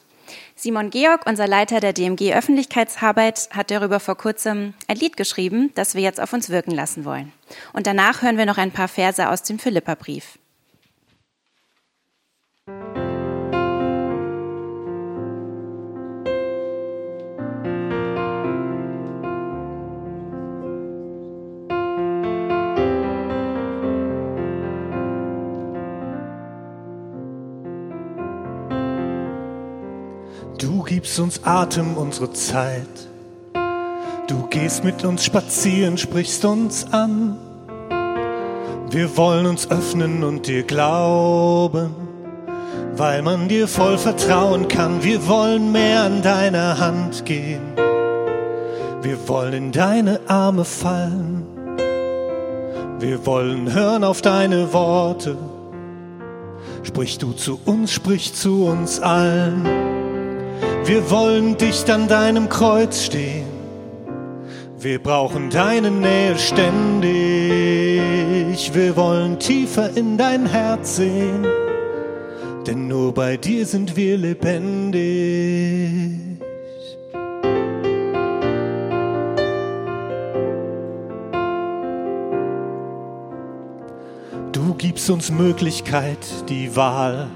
Simon 0.55 0.89
Georg, 0.89 1.25
unser 1.25 1.47
Leiter 1.47 1.79
der 1.79 1.93
DMG 1.93 2.33
Öffentlichkeitsarbeit, 2.33 3.49
hat 3.51 3.71
darüber 3.71 3.99
vor 3.99 4.15
kurzem 4.15 4.73
ein 4.87 4.95
Lied 4.97 5.17
geschrieben, 5.17 5.71
das 5.75 5.95
wir 5.95 6.01
jetzt 6.01 6.21
auf 6.21 6.33
uns 6.33 6.49
wirken 6.49 6.71
lassen 6.71 7.03
wollen. 7.03 7.33
Und 7.73 7.87
danach 7.87 8.21
hören 8.21 8.37
wir 8.37 8.45
noch 8.45 8.57
ein 8.57 8.71
paar 8.71 8.87
Verse 8.87 9.29
aus 9.29 9.43
dem 9.43 9.59
Philipperbrief. 9.59 10.39
Gibst 30.85 31.19
uns 31.19 31.43
Atem, 31.43 31.97
unsere 31.97 32.31
Zeit. 32.31 32.87
Du 34.27 34.47
gehst 34.49 34.83
mit 34.83 35.03
uns 35.03 35.25
spazieren, 35.25 35.97
sprichst 35.97 36.45
uns 36.45 36.91
an. 36.91 37.37
Wir 38.89 39.17
wollen 39.17 39.45
uns 39.45 39.69
öffnen 39.69 40.23
und 40.23 40.47
dir 40.47 40.63
glauben, 40.63 41.93
weil 42.95 43.21
man 43.21 43.47
dir 43.47 43.67
voll 43.67 43.97
vertrauen 43.97 44.67
kann. 44.67 45.03
Wir 45.03 45.27
wollen 45.27 45.71
mehr 45.71 46.03
an 46.03 46.21
deiner 46.21 46.79
Hand 46.79 47.25
gehen. 47.25 47.73
Wir 49.01 49.27
wollen 49.27 49.53
in 49.53 49.71
deine 49.71 50.19
Arme 50.27 50.65
fallen. 50.65 51.45
Wir 52.99 53.25
wollen 53.25 53.73
hören 53.73 54.03
auf 54.03 54.21
deine 54.21 54.71
Worte. 54.73 55.37
Sprich 56.83 57.17
du 57.17 57.33
zu 57.33 57.59
uns, 57.65 57.91
sprich 57.91 58.33
zu 58.33 58.65
uns 58.65 58.99
allen. 58.99 60.04
Wir 60.85 61.09
wollen 61.09 61.57
dicht 61.57 61.89
an 61.89 62.07
deinem 62.07 62.47
Kreuz 62.47 63.01
stehen. 63.05 63.47
Wir 64.77 65.01
brauchen 65.01 65.49
deine 65.49 65.89
Nähe 65.89 66.37
ständig. 66.37 67.09
Wir 68.71 68.95
wollen 68.95 69.39
tiefer 69.39 69.97
in 69.97 70.15
dein 70.15 70.45
Herz 70.45 70.97
sehen. 70.97 71.43
Denn 72.67 72.87
nur 72.87 73.15
bei 73.15 73.35
dir 73.35 73.65
sind 73.65 73.95
wir 73.95 74.15
lebendig. 74.15 75.01
Du 84.51 84.75
gibst 84.77 85.09
uns 85.09 85.31
Möglichkeit, 85.31 86.19
die 86.47 86.75
Wahl 86.75 87.29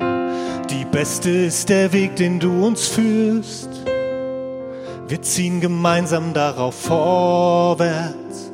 die 0.69 0.85
beste 0.85 1.29
ist 1.29 1.69
der 1.69 1.91
Weg, 1.93 2.15
den 2.15 2.39
du 2.39 2.65
uns 2.65 2.88
führst. 2.88 3.69
Wir 5.07 5.21
ziehen 5.21 5.61
gemeinsam 5.61 6.33
darauf 6.33 6.75
vorwärts, 6.75 8.51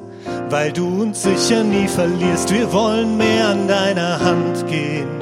weil 0.50 0.72
du 0.72 1.02
uns 1.02 1.24
sicher 1.24 1.64
nie 1.64 1.88
verlierst. 1.88 2.54
Wir 2.54 2.72
wollen 2.72 3.18
mehr 3.18 3.50
an 3.50 3.68
deiner 3.68 4.22
Hand 4.22 4.66
gehen. 4.68 5.20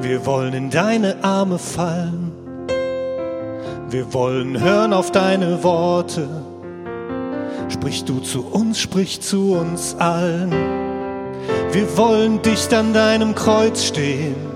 Wir 0.00 0.26
wollen 0.26 0.54
in 0.54 0.70
deine 0.70 1.22
Arme 1.22 1.58
fallen. 1.58 2.32
Wir 3.90 4.12
wollen 4.12 4.60
hören 4.60 4.92
auf 4.92 5.12
deine 5.12 5.62
Worte. 5.62 6.28
Sprich 7.68 8.04
du 8.04 8.20
zu 8.20 8.44
uns, 8.46 8.80
sprich 8.80 9.20
zu 9.20 9.52
uns 9.52 9.94
allen. 9.98 10.50
Wir 11.70 11.96
wollen 11.96 12.42
dicht 12.42 12.72
an 12.74 12.92
deinem 12.92 13.34
Kreuz 13.34 13.84
stehen 13.84 14.47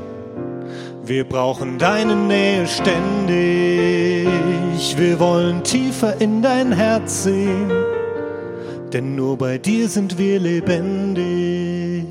wir 1.05 1.25
brauchen 1.25 1.79
deine 1.79 2.15
Nähe 2.15 2.67
ständig. 2.67 4.29
Wir 4.97 5.19
wollen 5.19 5.63
tiefer 5.63 6.21
in 6.21 6.43
dein 6.43 6.73
Herz 6.73 7.25
sehen, 7.25 7.71
denn 8.93 9.17
nur 9.17 9.37
bei 9.37 9.59
dir 9.59 9.89
sind 9.89 10.19
wir 10.19 10.39
lebendig. 10.39 12.07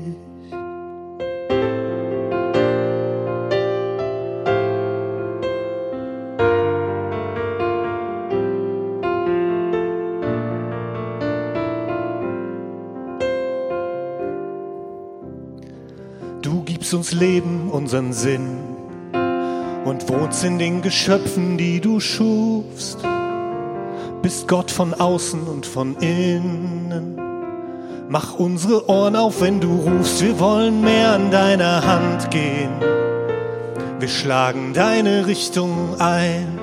Du 16.42 16.62
gibst 16.64 16.92
uns 16.94 17.12
Leben, 17.12 17.70
unseren 17.70 18.12
Sinn 18.12 18.71
und 19.92 20.08
wohnst 20.08 20.42
in 20.42 20.58
den 20.58 20.80
Geschöpfen, 20.80 21.58
die 21.58 21.78
du 21.78 22.00
schufst. 22.00 22.96
Bist 24.22 24.48
Gott 24.48 24.70
von 24.70 24.94
außen 24.94 25.42
und 25.42 25.66
von 25.66 25.96
innen. 25.96 27.20
Mach 28.08 28.38
unsere 28.38 28.88
Ohren 28.88 29.16
auf, 29.16 29.42
wenn 29.42 29.60
du 29.60 29.68
rufst. 29.68 30.22
Wir 30.22 30.40
wollen 30.40 30.80
mehr 30.80 31.12
an 31.12 31.30
deiner 31.30 31.86
Hand 31.86 32.30
gehen. 32.30 32.70
Wir 33.98 34.08
schlagen 34.08 34.72
deine 34.72 35.26
Richtung 35.26 36.00
ein. 36.00 36.58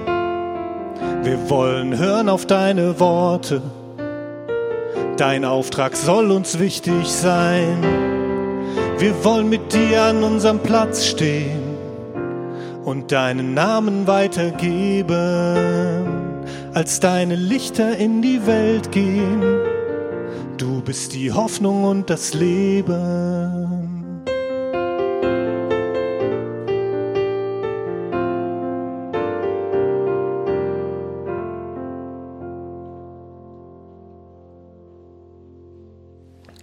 Wir 1.21 1.51
wollen 1.51 1.99
hören 1.99 2.29
auf 2.29 2.47
deine 2.47 2.99
Worte. 2.99 3.61
Dein 5.17 5.45
Auftrag 5.45 5.95
soll 5.95 6.31
uns 6.31 6.57
wichtig 6.57 7.07
sein. 7.07 7.83
Wir 8.97 9.23
wollen 9.23 9.49
mit 9.49 9.71
dir 9.71 10.01
an 10.01 10.23
unserem 10.23 10.57
Platz 10.57 11.05
stehen 11.05 11.58
und 12.89 13.11
deinen 13.11 13.53
Namen 13.53 14.07
weitergeben. 14.07 15.15
als 16.73 16.99
deine 16.99 17.35
Lichter 17.35 17.97
in 17.97 18.21
die 18.21 18.45
Welt 18.45 18.91
gehen. 18.91 19.41
Du 20.57 20.81
bist 20.81 21.13
die 21.13 21.31
Hoffnung 21.31 21.83
und 21.83 22.09
das 22.09 22.33
Leben. 22.33 24.23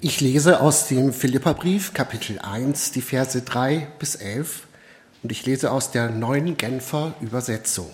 Ich 0.00 0.20
lese 0.20 0.60
aus 0.60 0.88
dem 0.88 1.12
Philipperbrief, 1.12 1.92
Kapitel 1.92 2.38
1, 2.38 2.92
die 2.92 3.02
Verse 3.02 3.42
3 3.42 3.88
bis 3.98 4.14
11 4.14 4.65
und 5.26 5.32
ich 5.32 5.44
lese 5.44 5.72
aus 5.72 5.90
der 5.90 6.08
neuen 6.08 6.56
Genfer 6.56 7.16
Übersetzung. 7.20 7.90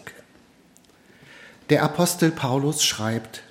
Der 1.71 1.83
Apostel 1.83 2.31
Paulus 2.31 2.85
schreibt, 2.85 3.43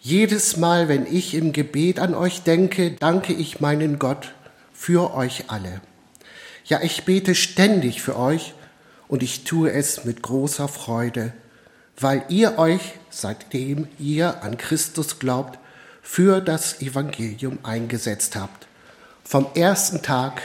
Jedes 0.00 0.56
Mal, 0.56 0.88
wenn 0.88 1.06
ich 1.06 1.34
im 1.34 1.52
Gebet 1.52 2.00
an 2.00 2.12
euch 2.12 2.42
denke, 2.42 2.90
danke 2.90 3.34
ich 3.34 3.60
meinen 3.60 4.00
Gott 4.00 4.34
für 4.72 5.14
euch 5.14 5.44
alle. 5.46 5.80
Ja, 6.64 6.80
ich 6.82 7.04
bete 7.04 7.36
ständig 7.36 8.02
für 8.02 8.18
euch 8.18 8.52
und 9.06 9.22
ich 9.22 9.44
tue 9.44 9.70
es 9.70 10.04
mit 10.04 10.20
großer 10.20 10.66
Freude, 10.66 11.32
weil 12.00 12.24
ihr 12.30 12.58
euch, 12.58 12.94
seitdem 13.10 13.86
ihr 14.00 14.42
an 14.42 14.56
Christus 14.56 15.20
glaubt, 15.20 15.60
für 16.02 16.40
das 16.40 16.82
Evangelium 16.82 17.60
eingesetzt 17.62 18.34
habt, 18.34 18.66
vom 19.22 19.46
ersten 19.54 20.02
Tag 20.02 20.42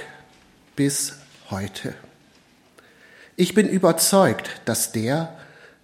bis 0.76 1.14
heute. 1.50 1.96
Ich 3.40 3.54
bin 3.54 3.70
überzeugt, 3.70 4.50
dass 4.66 4.92
der, 4.92 5.38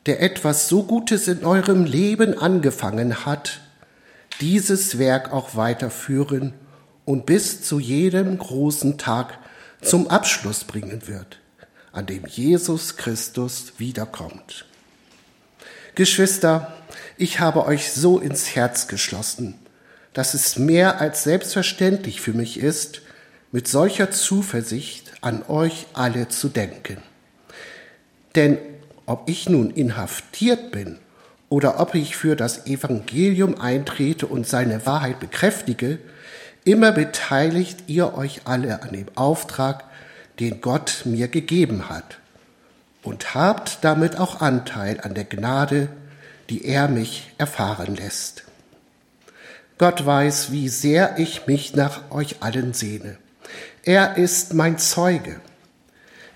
der 0.08 0.24
etwas 0.24 0.68
so 0.68 0.82
Gutes 0.82 1.28
in 1.28 1.46
eurem 1.46 1.86
Leben 1.86 2.36
angefangen 2.36 3.28
hat, 3.28 3.62
dieses 4.42 4.98
Werk 4.98 5.32
auch 5.32 5.56
weiterführen 5.56 6.56
und 7.06 7.28
bis 7.28 7.62
zu 7.62 7.80
jedem 7.80 8.40
großen 8.40 8.98
Tag 8.98 9.38
zum 9.84 10.08
Abschluss 10.08 10.64
bringen 10.64 11.08
wird, 11.08 11.38
an 11.92 12.08
dem 12.08 12.26
Jesus 12.26 12.98
Christus 12.98 13.74
wiederkommt. 13.78 14.66
Geschwister, 15.94 16.74
ich 17.18 17.40
habe 17.40 17.68
euch 17.68 17.92
so 17.92 18.18
ins 18.18 18.56
Herz 18.56 18.88
geschlossen, 18.88 19.60
dass 20.14 20.34
es 20.34 20.58
mehr 20.58 21.00
als 21.00 21.24
selbstverständlich 21.24 22.20
für 22.20 22.34
mich 22.34 22.58
ist, 22.58 23.04
mit 23.52 23.68
solcher 23.68 24.10
Zuversicht 24.10 25.12
an 25.22 25.44
euch 25.48 25.86
alle 25.94 26.30
zu 26.30 26.50
denken. 26.50 26.98
Denn 28.36 28.58
ob 29.06 29.30
ich 29.30 29.50
nun 29.50 29.72
inhaftiert 29.72 30.72
bin 30.72 30.98
oder 31.50 31.80
ob 31.80 31.94
ich 31.94 32.16
für 32.16 32.36
das 32.36 32.66
Evangelium 32.66 33.60
eintrete 33.60 34.26
und 34.28 34.48
seine 34.48 34.86
Wahrheit 34.86 35.20
bekräftige, 35.20 36.00
immer 36.64 36.92
beteiligt 36.92 37.84
ihr 37.88 38.16
euch 38.16 38.42
alle 38.46 38.82
an 38.82 38.94
dem 38.94 39.08
Auftrag, 39.16 39.84
den 40.40 40.62
Gott 40.62 41.04
mir 41.06 41.28
gegeben 41.28 41.90
hat, 41.90 42.18
und 43.04 43.36
habt 43.36 43.80
damit 43.82 44.18
auch 44.18 44.42
Anteil 44.42 45.00
an 45.02 45.14
der 45.14 45.26
Gnade, 45.26 45.90
die 46.50 46.66
er 46.66 46.88
mich 46.88 47.32
erfahren 47.38 47.96
lässt. 47.96 48.46
Gott 49.78 50.06
weiß, 50.06 50.52
wie 50.52 50.70
sehr 50.70 51.20
ich 51.20 51.46
mich 51.46 51.76
nach 51.76 52.10
euch 52.12 52.38
allen 52.42 52.74
sehne. 52.74 53.18
Er 53.84 54.18
ist 54.18 54.54
mein 54.54 54.78
Zeuge. 54.78 55.42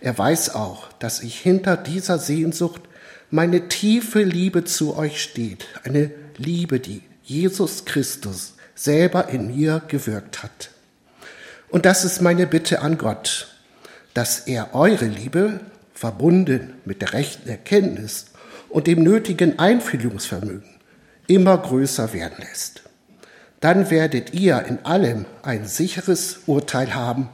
Er 0.02 0.18
weiß 0.18 0.56
auch, 0.56 0.92
dass 1.00 1.22
ich 1.22 1.40
hinter 1.40 1.78
dieser 1.78 2.20
Sehnsucht 2.20 2.82
meine 3.30 3.68
tiefe 3.68 4.24
Liebe 4.24 4.64
zu 4.64 4.96
euch 4.96 5.22
steht, 5.22 5.68
eine 5.84 6.12
Liebe, 6.38 6.80
die 6.80 7.02
Jesus 7.24 7.86
Christus 7.86 8.54
selber 8.76 9.30
in 9.30 9.56
mir 9.56 9.82
gewirkt 9.88 10.44
hat. 10.44 10.70
Und 11.70 11.86
das 11.86 12.06
ist 12.06 12.22
meine 12.22 12.48
Bitte 12.48 12.82
an 12.82 12.98
Gott, 12.98 13.48
dass 14.14 14.42
er 14.42 14.74
eure 14.74 15.06
Liebe, 15.06 15.60
verbunden 15.94 16.76
mit 16.86 17.02
der 17.02 17.14
rechten 17.14 17.50
Erkenntnis 17.50 18.28
und 18.70 18.88
dem 18.88 19.02
nötigen 19.02 19.58
Einfühlungsvermögen, 19.58 20.70
immer 21.26 21.58
größer 21.58 22.14
werden 22.14 22.38
lässt. 22.40 22.84
Dann 23.60 23.90
werdet 23.90 24.34
ihr 24.34 24.64
in 24.68 24.86
allem 24.86 25.26
ein 25.42 25.66
sicheres 25.66 26.42
Urteil 26.46 26.94
haben 26.94 27.30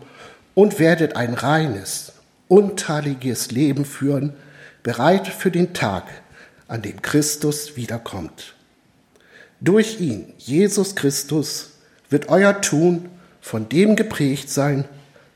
und 0.56 0.80
werdet 0.80 1.18
ein 1.18 1.34
reines, 1.34 2.13
unteiliges 2.54 3.50
Leben 3.50 3.84
führen, 3.84 4.34
bereit 4.84 5.28
für 5.28 5.50
den 5.50 5.74
Tag, 5.74 6.04
an 6.68 6.84
dem 6.84 7.02
Christus 7.02 7.76
wiederkommt. 7.76 8.54
Durch 9.60 10.00
ihn, 10.00 10.32
Jesus 10.38 10.96
Christus, 10.96 11.72
wird 12.12 12.30
euer 12.30 12.62
Tun 12.62 13.10
von 13.42 13.70
dem 13.70 13.96
geprägt 13.96 14.52
sein, 14.52 14.86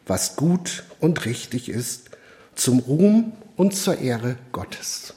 was 0.06 0.36
gut 0.36 0.84
und 1.00 1.26
richtig 1.26 1.70
ist, 1.70 2.12
zum 2.54 2.80
Ruhm 2.80 3.34
und 3.56 3.76
zur 3.76 3.98
Ehre 3.98 4.38
Gottes. 4.52 5.16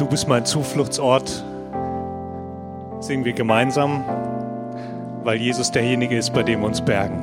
Du 0.00 0.06
bist 0.06 0.26
mein 0.26 0.44
Zufluchtsort, 0.46 1.44
singen 3.00 3.26
wir 3.26 3.34
gemeinsam, 3.34 4.02
weil 5.24 5.36
Jesus 5.36 5.70
derjenige 5.72 6.16
ist, 6.16 6.32
bei 6.32 6.42
dem 6.42 6.60
wir 6.60 6.68
uns 6.68 6.80
bergen. 6.80 7.18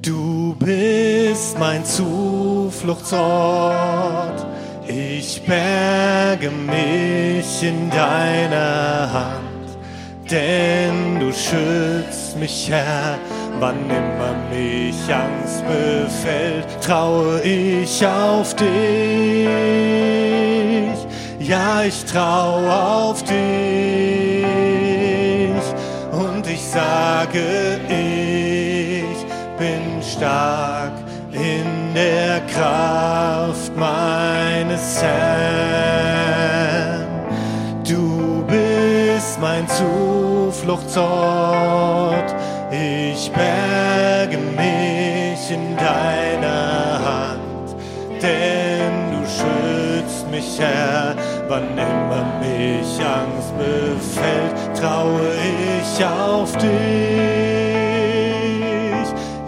Du 0.00 0.56
bist 0.58 1.58
mein 1.58 1.84
Zufluchtsort, 1.84 4.46
ich 4.88 5.42
berge 5.42 6.50
mich 6.50 7.62
in 7.62 7.90
deiner 7.90 9.12
Hand, 9.12 9.68
denn 10.30 11.20
du 11.20 11.30
schützt 11.30 12.38
mich, 12.38 12.70
Herr 12.70 13.18
Wann 13.60 13.90
immer 13.90 14.34
mich 14.50 14.96
Angst 15.12 15.62
befällt, 15.66 16.66
traue 16.82 17.42
ich 17.42 18.06
auf 18.06 18.56
dich. 18.56 18.70
Ja, 21.38 21.82
ich 21.82 22.02
traue 22.06 22.72
auf 22.72 23.22
dich. 23.22 23.34
Und 26.10 26.46
ich 26.46 26.64
sage, 26.64 27.78
ich 27.86 29.26
bin 29.58 30.02
stark 30.02 30.92
in 31.32 31.92
der 31.94 32.40
Kraft 32.46 33.76
meines 33.76 35.02
Herrn. 35.02 37.06
Du 37.86 38.42
bist 38.46 39.38
mein 39.38 39.68
Zufluchtsort 39.68 42.34
ich 43.20 43.30
berge 43.32 44.38
mich 44.38 45.50
in 45.50 45.76
deiner 45.76 47.04
Hand, 47.04 47.76
denn 48.22 49.10
du 49.12 49.20
schützt 49.26 50.30
mich, 50.30 50.58
Herr, 50.58 51.14
wann 51.48 51.76
immer 51.76 52.24
mich 52.40 52.98
Angst 53.04 53.52
befällt, 53.58 54.54
traue 54.80 55.32
ich 55.76 56.04
auf 56.04 56.56
dich. 56.56 56.70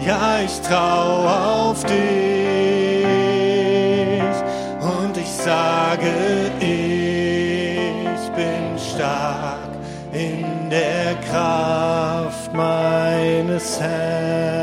Ja, 0.05 0.39
ich 0.45 0.61
traue 0.61 1.29
auf 1.29 1.83
dich 1.85 1.95
und 4.81 5.17
ich 5.17 5.31
sage, 5.31 6.11
ich 6.59 8.29
bin 8.35 8.77
stark 8.77 9.71
in 10.11 10.69
der 10.69 11.15
Kraft 11.31 12.53
meines 12.53 13.22
Herrn. 13.49 14.62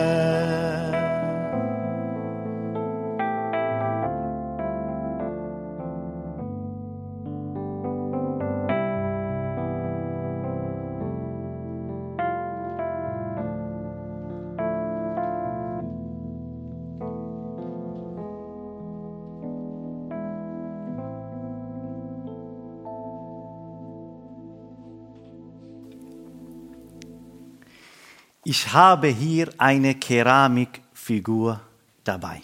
Ich 28.44 28.72
habe 28.72 29.08
hier 29.08 29.52
eine 29.58 29.94
Keramikfigur 29.94 31.60
dabei. 32.04 32.42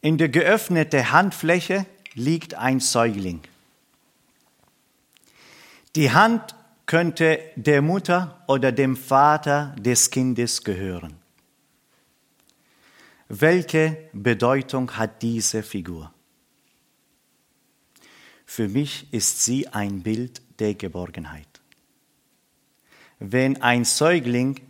In 0.00 0.18
der 0.18 0.28
geöffneten 0.28 1.10
Handfläche 1.10 1.86
liegt 2.14 2.54
ein 2.54 2.80
Säugling. 2.80 3.40
Die 5.96 6.12
Hand 6.12 6.54
könnte 6.86 7.40
der 7.56 7.82
Mutter 7.82 8.44
oder 8.46 8.72
dem 8.72 8.96
Vater 8.96 9.74
des 9.78 10.10
Kindes 10.10 10.62
gehören. 10.62 11.16
Welche 13.28 14.08
Bedeutung 14.12 14.96
hat 14.96 15.20
diese 15.22 15.62
Figur? 15.62 16.12
Für 18.46 18.68
mich 18.68 19.12
ist 19.12 19.44
sie 19.44 19.68
ein 19.68 20.02
Bild 20.02 20.40
der 20.58 20.74
Geborgenheit. 20.74 21.47
Wenn 23.18 23.62
ein 23.62 23.84
Säugling 23.84 24.60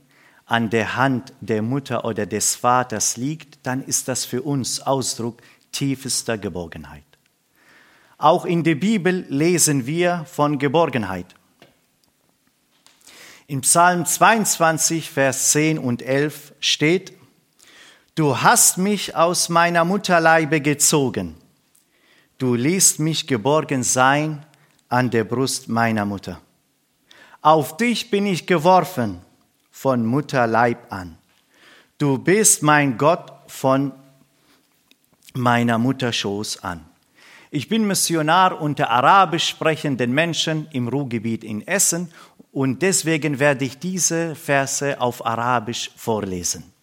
an 0.46 0.70
der 0.70 0.96
Hand 0.96 1.34
der 1.40 1.62
Mutter 1.62 2.04
oder 2.04 2.24
des 2.24 2.54
Vaters 2.54 3.16
liegt, 3.16 3.58
dann 3.64 3.82
ist 3.82 4.08
das 4.08 4.24
für 4.24 4.42
uns 4.42 4.80
Ausdruck 4.80 5.42
tiefster 5.72 6.38
Geborgenheit. 6.38 7.04
Auch 8.16 8.44
in 8.44 8.64
der 8.64 8.74
Bibel 8.74 9.26
lesen 9.28 9.86
wir 9.86 10.24
von 10.30 10.58
Geborgenheit. 10.58 11.34
Im 13.46 13.60
Psalm 13.60 14.04
22, 14.04 15.10
Vers 15.10 15.52
10 15.52 15.78
und 15.78 16.02
11 16.02 16.54
steht, 16.60 17.12
Du 18.14 18.42
hast 18.42 18.78
mich 18.78 19.14
aus 19.14 19.48
meiner 19.48 19.84
Mutterleibe 19.84 20.60
gezogen. 20.60 21.36
Du 22.38 22.54
ließt 22.54 22.98
mich 22.98 23.28
geborgen 23.28 23.84
sein 23.84 24.44
an 24.88 25.10
der 25.10 25.22
Brust 25.22 25.68
meiner 25.68 26.04
Mutter. 26.04 26.40
Auf 27.41 27.77
dich 27.77 28.09
bin 28.09 28.25
ich 28.25 28.47
geworfen 28.47 29.21
von 29.71 30.05
Mutterleib 30.05 30.91
an. 30.91 31.17
Du 31.97 32.17
bist 32.17 32.63
mein 32.63 32.97
Gott 32.97 33.31
von 33.47 33.91
meiner 35.33 35.77
Mutterschoß 35.77 36.63
an. 36.63 36.85
Ich 37.51 37.69
bin 37.69 37.85
Missionar 37.85 38.61
unter 38.61 38.89
arabisch 38.89 39.47
sprechenden 39.47 40.11
Menschen 40.13 40.67
im 40.71 40.87
Ruhrgebiet 40.87 41.43
in 41.43 41.67
Essen 41.67 42.11
und 42.51 42.81
deswegen 42.81 43.39
werde 43.39 43.65
ich 43.65 43.77
diese 43.77 44.35
Verse 44.35 44.99
auf 44.99 45.25
Arabisch 45.25 45.91
vorlesen. 45.95 46.73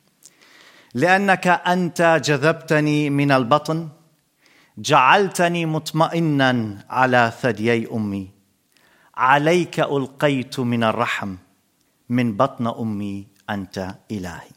لأنك 0.95 1.47
أنت 1.47 2.21
جذبتني 2.25 3.11
من 3.11 3.33
البطن 3.33 3.89
جعلتني 4.79 5.67
مطمئنا 5.67 6.79
على 6.91 7.33
ثديي 7.43 7.89
أمي 7.93 8.34
عليك 9.15 9.81
ألقيت 9.81 10.61
من 10.61 10.85
الرحم 10.85 11.37
من 12.09 12.37
بطن 12.37 12.67
أمي 12.67 13.27
أنت 13.51 13.95
إلهي 14.11 14.51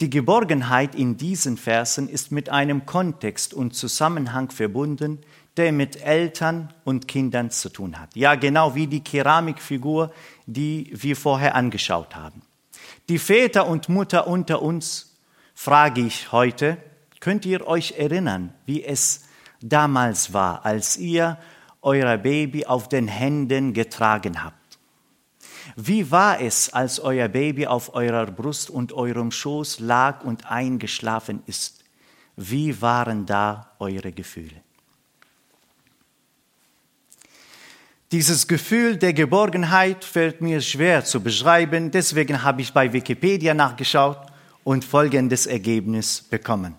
Die 0.00 0.08
Geborgenheit 0.08 0.94
in 0.94 1.18
diesen 1.18 1.58
Versen 1.58 2.08
ist 2.08 2.32
mit 2.32 2.48
einem 2.48 2.86
Kontext 2.86 3.52
und 3.52 3.74
Zusammenhang 3.74 4.50
verbunden, 4.50 5.18
der 5.58 5.72
mit 5.72 6.02
Eltern 6.02 6.72
und 6.84 7.06
Kindern 7.06 7.50
zu 7.50 7.68
tun 7.68 8.00
hat. 8.00 8.16
Ja, 8.16 8.34
genau 8.34 8.74
wie 8.74 8.86
die 8.86 9.04
Keramikfigur, 9.04 10.10
die 10.46 10.90
wir 10.94 11.16
vorher 11.16 11.54
angeschaut 11.54 12.16
haben. 12.16 12.40
Die 13.10 13.18
Väter 13.18 13.66
und 13.66 13.90
Mutter 13.90 14.26
unter 14.26 14.62
uns, 14.62 15.18
frage 15.54 16.00
ich 16.00 16.32
heute, 16.32 16.78
könnt 17.20 17.44
ihr 17.44 17.66
euch 17.66 17.92
erinnern, 17.98 18.54
wie 18.64 18.82
es 18.82 19.24
damals 19.60 20.32
war, 20.32 20.64
als 20.64 20.96
ihr 20.96 21.36
euer 21.85 22.17
Baby 22.17 22.65
auf 22.65 22.89
den 22.89 23.07
Händen 23.07 23.73
getragen 23.73 24.43
habt? 24.43 24.79
Wie 25.75 26.09
war 26.11 26.41
es, 26.41 26.73
als 26.73 26.99
euer 26.99 27.27
Baby 27.27 27.67
auf 27.67 27.93
eurer 27.95 28.25
Brust 28.25 28.69
und 28.69 28.93
eurem 28.93 29.31
Schoß 29.31 29.79
lag 29.79 30.23
und 30.23 30.49
eingeschlafen 30.49 31.43
ist? 31.47 31.83
Wie 32.35 32.81
waren 32.81 33.25
da 33.25 33.71
eure 33.79 34.11
Gefühle? 34.11 34.61
Dieses 38.11 38.47
Gefühl 38.47 38.97
der 38.97 39.13
Geborgenheit 39.13 40.05
fällt 40.05 40.39
mir 40.39 40.61
schwer 40.61 41.03
zu 41.03 41.21
beschreiben, 41.21 41.91
deswegen 41.91 42.43
habe 42.43 42.61
ich 42.61 42.71
bei 42.71 42.91
Wikipedia 42.93 43.53
nachgeschaut 43.53 44.19
und 44.63 44.85
folgendes 44.85 45.47
Ergebnis 45.47 46.21
bekommen. 46.21 46.75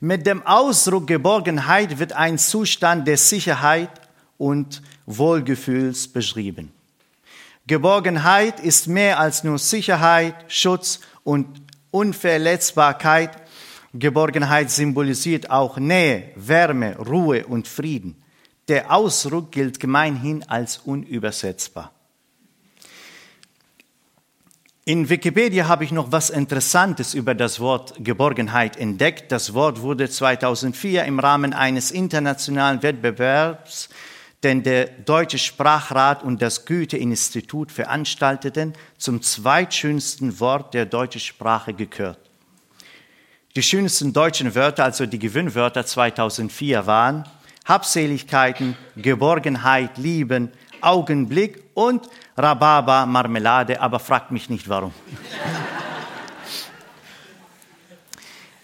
Mit 0.00 0.26
dem 0.26 0.44
Ausdruck 0.44 1.06
Geborgenheit 1.06 1.98
wird 2.00 2.12
ein 2.12 2.38
Zustand 2.38 3.06
der 3.06 3.18
Sicherheit 3.18 3.90
und 4.42 4.82
Wohlgefühls 5.06 6.08
beschrieben. 6.08 6.72
Geborgenheit 7.68 8.58
ist 8.58 8.88
mehr 8.88 9.20
als 9.20 9.44
nur 9.44 9.56
Sicherheit, 9.56 10.34
Schutz 10.48 10.98
und 11.22 11.46
Unverletzbarkeit. 11.92 13.30
Geborgenheit 13.94 14.68
symbolisiert 14.68 15.48
auch 15.48 15.78
Nähe, 15.78 16.30
Wärme, 16.34 16.96
Ruhe 16.98 17.46
und 17.46 17.68
Frieden. 17.68 18.20
Der 18.66 18.92
Ausdruck 18.92 19.52
gilt 19.52 19.78
gemeinhin 19.78 20.42
als 20.48 20.78
unübersetzbar. 20.78 21.92
In 24.84 25.08
Wikipedia 25.08 25.68
habe 25.68 25.84
ich 25.84 25.92
noch 25.92 26.10
was 26.10 26.30
Interessantes 26.30 27.14
über 27.14 27.36
das 27.36 27.60
Wort 27.60 27.94
Geborgenheit 27.98 28.76
entdeckt. 28.76 29.30
Das 29.30 29.54
Wort 29.54 29.82
wurde 29.82 30.10
2004 30.10 31.04
im 31.04 31.20
Rahmen 31.20 31.52
eines 31.52 31.92
internationalen 31.92 32.82
Wettbewerbs 32.82 33.88
den 34.44 34.62
der 34.62 34.86
Deutsche 34.86 35.38
Sprachrat 35.38 36.22
und 36.22 36.42
das 36.42 36.66
Goethe-Institut 36.66 37.70
veranstalteten, 37.70 38.74
zum 38.98 39.22
zweitschönsten 39.22 40.40
Wort 40.40 40.74
der 40.74 40.86
deutschen 40.86 41.20
Sprache 41.20 41.74
gekürt. 41.74 42.18
Die 43.54 43.62
schönsten 43.62 44.12
deutschen 44.12 44.54
Wörter, 44.54 44.84
also 44.84 45.06
die 45.06 45.18
Gewinnwörter 45.18 45.84
2004 45.84 46.86
waren 46.86 47.24
Habseligkeiten, 47.66 48.76
Geborgenheit, 48.96 49.98
Lieben, 49.98 50.50
Augenblick 50.80 51.62
und 51.74 52.08
Rhabarber, 52.36 53.06
Marmelade, 53.06 53.80
aber 53.80 54.00
fragt 54.00 54.32
mich 54.32 54.48
nicht 54.48 54.68
warum. 54.68 54.92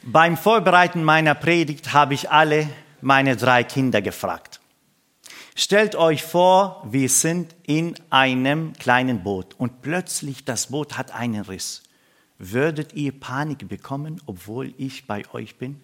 Beim 0.03 0.37
Vorbereiten 0.37 1.05
meiner 1.05 1.35
Predigt 1.35 1.93
habe 1.93 2.15
ich 2.15 2.31
alle 2.31 2.69
meine 3.01 3.37
drei 3.37 3.63
Kinder 3.63 4.01
gefragt. 4.01 4.58
Stellt 5.61 5.97
euch 5.97 6.23
vor, 6.23 6.87
wir 6.89 7.09
sind 7.09 7.57
in 7.65 7.97
einem 8.11 8.75
kleinen 8.75 9.25
Boot 9.25 9.57
und 9.59 9.83
plötzlich 9.83 10.45
das 10.45 10.69
Boot 10.69 10.97
hat 10.97 11.13
einen 11.13 11.43
Riss. 11.43 11.83
Würdet 12.39 12.93
ihr 12.93 13.11
Panik 13.11 13.69
bekommen, 13.69 14.23
obwohl 14.27 14.73
ich 14.79 15.09
bei 15.09 15.25
euch 15.33 15.59
bin? 15.59 15.81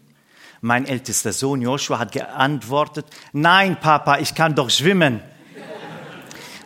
Mein 0.61 0.87
ältester 0.87 1.33
Sohn 1.33 1.61
Joshua 1.61 1.99
hat 1.99 2.13
geantwortet, 2.13 3.07
nein, 3.33 3.77
Papa, 3.81 4.19
ich 4.19 4.37
kann 4.37 4.55
doch 4.55 4.71
schwimmen. 4.71 5.21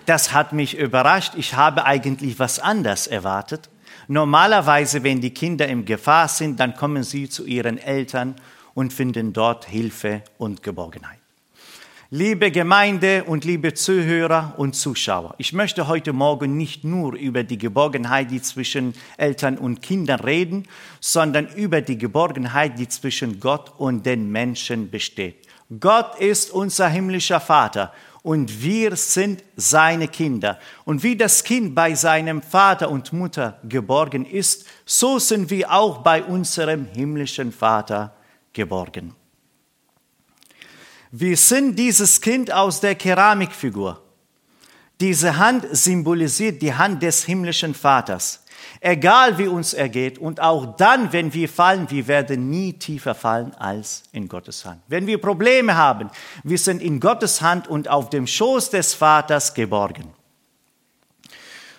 Das 0.05 0.35
hat 0.35 0.53
mich 0.53 0.77
überrascht. 0.77 1.33
Ich 1.35 1.55
habe 1.55 1.87
eigentlich 1.87 2.38
was 2.38 2.59
anderes 2.59 3.07
erwartet. 3.07 3.71
Normalerweise, 4.09 5.03
wenn 5.03 5.23
die 5.23 5.33
Kinder 5.33 5.66
in 5.66 5.87
Gefahr 5.87 6.29
sind, 6.29 6.61
dann 6.61 6.75
kommen 6.75 7.05
sie 7.05 7.31
zu 7.31 7.47
ihren 7.47 7.79
Eltern 7.79 8.37
und 8.75 8.92
finden 8.92 9.33
dort 9.33 9.64
Hilfe 9.64 10.23
und 10.37 10.62
Geborgenheit. 10.62 11.17
Liebe 12.11 12.51
Gemeinde 12.51 13.25
und 13.25 13.44
liebe 13.44 13.75
Zuhörer 13.75 14.55
und 14.57 14.75
Zuschauer, 14.75 15.35
ich 15.37 15.53
möchte 15.53 15.88
heute 15.88 16.14
Morgen 16.14 16.57
nicht 16.57 16.83
nur 16.83 17.12
über 17.12 17.44
die 17.44 17.59
Geborgenheit, 17.59 18.31
die 18.31 18.40
zwischen 18.40 18.94
Eltern 19.18 19.59
und 19.59 19.83
Kindern 19.83 20.21
reden, 20.21 20.66
sondern 21.01 21.49
über 21.49 21.83
die 21.83 21.99
Geborgenheit, 21.99 22.79
die 22.79 22.88
zwischen 22.88 23.40
Gott 23.40 23.75
und 23.77 24.07
den 24.07 24.33
Menschen 24.33 24.90
besteht. 24.90 25.47
Gott 25.79 26.18
ist 26.18 26.51
unser 26.51 26.88
himmlischer 26.88 27.40
Vater 27.40 27.92
und 28.23 28.62
wir 28.62 28.97
sind 28.97 29.44
seine 29.57 30.09
Kinder. 30.09 30.59
Und 30.87 31.03
wie 31.03 31.14
das 31.14 31.44
Kind 31.44 31.75
bei 31.75 31.94
seinem 31.94 32.40
Vater 32.40 32.90
und 32.90 33.12
Mutter 33.12 33.61
geborgen 33.68 34.25
ist, 34.25 34.66
so 34.87 35.18
sind 35.18 35.51
wir 35.51 35.71
auch 35.71 35.99
bei 35.99 36.23
unserem 36.23 36.87
himmlischen 36.87 37.53
Vater 37.53 38.14
geborgen. 38.55 39.14
Wir 41.11 41.37
sind 41.37 41.79
dieses 41.79 42.21
Kind 42.21 42.53
aus 42.53 42.81
der 42.81 42.94
Keramikfigur. 42.94 44.03
Diese 45.01 45.37
Hand 45.37 45.66
symbolisiert 45.73 46.61
die 46.61 46.75
Hand 46.75 47.03
des 47.03 47.25
himmlischen 47.25 47.75
Vaters. 47.75 48.44
Egal 48.81 49.38
wie 49.38 49.47
uns 49.47 49.73
ergeht 49.73 50.18
und 50.18 50.40
auch 50.40 50.77
dann, 50.77 51.12
wenn 51.12 51.33
wir 51.33 51.49
fallen, 51.49 51.90
wir 51.90 52.07
werden 52.07 52.51
nie 52.51 52.73
tiefer 52.73 53.14
fallen 53.14 53.55
als 53.55 54.05
in 54.12 54.29
Gottes 54.29 54.64
Hand. 54.64 54.83
Wenn 54.88 55.07
wir 55.07 55.18
Probleme 55.18 55.77
haben, 55.77 56.11
wir 56.44 56.59
sind 56.59 56.83
in 56.83 57.01
Gottes 57.01 57.40
Hand 57.40 57.68
und 57.68 57.88
auf 57.88 58.11
dem 58.11 58.27
Schoß 58.27 58.71
des 58.71 58.94
Vaters 58.94 59.55
geborgen. 59.55 60.12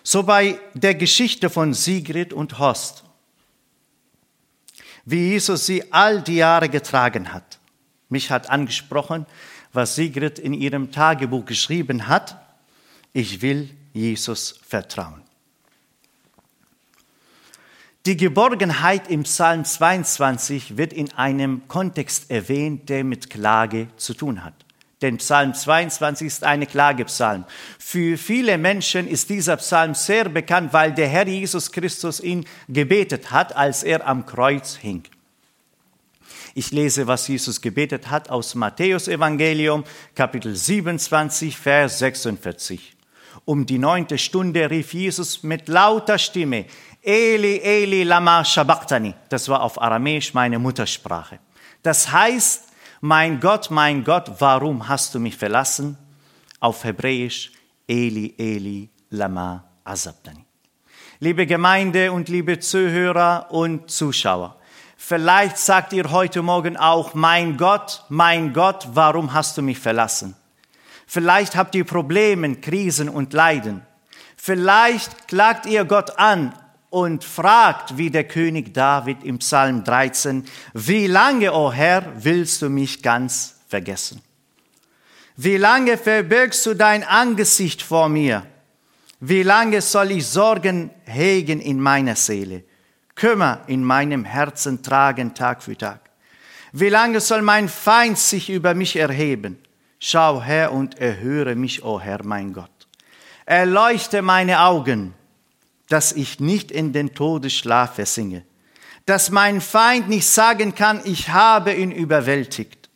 So 0.04 0.24
bei 0.24 0.60
der 0.74 0.96
Geschichte 0.96 1.50
von 1.50 1.74
Sigrid 1.74 2.34
und 2.34 2.60
Horst, 2.60 3.04
wie 5.06 5.30
Jesus 5.30 5.66
sie 5.66 5.92
all 5.92 6.22
die 6.22 6.38
Jahre 6.38 6.70
getragen 6.70 7.34
hat. 7.34 7.49
Mich 8.10 8.32
hat 8.32 8.50
angesprochen, 8.50 9.26
was 9.72 9.96
Sigrid 9.96 10.40
in 10.40 10.54
ihrem 10.54 10.92
Tagebuch 10.92 11.46
geschrieben 11.46 12.08
hat. 12.08 12.38
Ich 13.14 13.42
will 13.42 13.70
Jesus 13.94 14.60
vertrauen. 14.68 15.22
Die 18.06 18.18
Geborgenheit 18.18 19.10
im 19.10 19.24
Psalm 19.24 19.66
22 19.66 20.78
wird 20.78 20.94
in 20.94 21.12
einem 21.14 21.68
Kontext 21.68 22.32
erwähnt, 22.32 22.90
der 22.90 23.04
mit 23.04 23.30
Klage 23.30 23.90
zu 23.98 24.14
tun 24.14 24.44
hat. 24.44 24.54
Denn 25.02 25.18
Psalm 25.18 25.54
22 25.54 26.28
ist 26.28 26.44
eine 26.44 26.66
Klagepsalm. 26.66 27.46
Für 27.78 28.18
viele 28.18 28.58
Menschen 28.58 29.08
ist 29.08 29.30
dieser 29.30 29.58
Psalm 29.58 29.96
sehr 29.96 30.28
bekannt, 30.28 30.74
weil 30.74 30.94
der 30.94 31.08
Herr 31.08 31.28
Jesus 31.28 31.72
Christus 31.72 32.20
ihn 32.20 32.46
gebetet 32.68 33.32
hat, 33.32 33.56
als 33.56 33.84
er 33.84 34.08
am 34.08 34.26
Kreuz 34.26 34.76
hing. 34.76 35.04
Ich 36.56 36.72
lese, 36.72 37.08
was 37.08 37.28
Jesus 37.28 37.62
gebetet 37.62 38.10
hat 38.10 38.30
aus 38.30 38.56
Matthäus 38.56 39.08
Evangelium, 39.08 39.84
Kapitel 40.16 40.56
27, 40.56 41.58
Vers 41.58 42.00
46. 42.00 42.96
Um 43.46 43.66
die 43.66 43.78
neunte 43.78 44.18
Stunde 44.18 44.70
rief 44.70 44.94
Jesus 44.94 45.44
mit 45.44 45.68
lauter 45.68 46.18
Stimme, 46.18 46.66
Eli, 47.02 47.58
Eli, 47.60 48.04
lama 48.04 48.44
sabachthani. 48.44 49.14
Das 49.30 49.48
war 49.48 49.62
auf 49.62 49.82
Aramäisch 49.82 50.34
meine 50.34 50.60
Muttersprache. 50.60 51.40
Das 51.82 52.12
heißt, 52.12 52.70
mein 53.02 53.40
Gott, 53.40 53.72
mein 53.72 54.04
Gott, 54.04 54.30
warum 54.40 54.88
hast 54.88 55.16
du 55.16 55.20
mich 55.20 55.38
verlassen? 55.38 55.98
Auf 56.60 56.84
Hebräisch, 56.84 57.52
Eli, 57.88 58.36
Eli, 58.38 58.90
lama 59.10 59.64
azabtani. 59.86 60.46
Liebe 61.20 61.46
Gemeinde 61.46 62.12
und 62.12 62.28
liebe 62.28 62.60
Zuhörer 62.60 63.48
und 63.50 63.90
Zuschauer, 63.90 64.59
vielleicht 65.00 65.58
sagt 65.58 65.94
ihr 65.94 66.12
heute 66.12 66.44
Morgen 66.44 66.78
auch, 66.78 67.14
mein 67.14 67.58
Gott, 67.58 68.04
mein 68.10 68.54
Gott, 68.54 68.90
warum 68.94 69.34
hast 69.34 69.58
du 69.58 69.62
mich 69.62 69.80
verlassen? 69.80 70.36
Vielleicht 71.08 71.56
habt 71.56 71.74
ihr 71.74 71.86
Probleme, 71.86 72.58
Krisen 72.58 73.10
und 73.10 73.34
Leiden. 73.34 73.82
Vielleicht 74.36 75.28
klagt 75.28 75.66
ihr 75.66 75.86
Gott 75.86 76.20
an 76.20 76.54
und 76.90 77.24
fragt, 77.24 77.98
wie 77.98 78.12
der 78.12 78.26
König 78.26 78.74
David 78.74 79.24
im 79.24 79.40
Psalm 79.40 79.84
13, 79.84 80.46
wie 80.74 81.08
lange, 81.08 81.54
o 81.54 81.68
oh 81.68 81.72
Herr, 81.72 82.04
willst 82.18 82.62
du 82.62 82.70
mich 82.70 83.02
ganz 83.02 83.56
vergessen? 83.68 84.22
Wie 85.36 85.58
lange 85.58 85.98
verbirgst 85.98 86.66
du 86.66 86.74
dein 86.74 87.04
Angesicht 87.04 87.82
vor 87.82 88.10
mir? 88.10 88.46
Wie 89.22 89.44
lange 89.44 89.82
soll 89.82 90.12
ich 90.12 90.28
Sorgen 90.28 90.92
hegen 91.06 91.62
in 91.62 91.80
meiner 91.80 92.16
Seele, 92.16 92.64
Kümmer 93.20 93.60
in 93.68 93.84
meinem 93.84 94.24
Herzen 94.24 94.82
tragen 94.82 95.34
Tag 95.34 95.62
für 95.62 95.78
Tag? 95.78 96.00
Wie 96.72 96.88
lange 96.88 97.20
soll 97.20 97.42
mein 97.42 97.68
Feind 97.68 98.18
sich 98.18 98.50
über 98.50 98.74
mich 98.74 98.96
erheben? 98.96 99.58
Schau 100.00 100.42
her 100.42 100.72
und 100.72 100.98
erhöre 101.00 101.56
mich, 101.56 101.84
o 101.84 101.96
oh 101.96 102.00
Herr, 102.00 102.24
mein 102.24 102.54
Gott. 102.54 102.72
Erleuchte 103.46 104.22
meine 104.22 104.62
Augen, 104.62 105.14
dass 105.90 106.14
ich 106.14 106.40
nicht 106.40 106.72
in 106.72 106.94
den 106.94 107.14
Todesschlaf 107.14 107.96
versinge, 107.96 108.44
dass 109.06 109.32
mein 109.32 109.60
Feind 109.60 110.08
nicht 110.08 110.28
sagen 110.28 110.74
kann, 110.74 111.02
ich 111.04 111.28
habe 111.28 111.74
ihn 111.74 111.92
überwältigt 111.92 112.90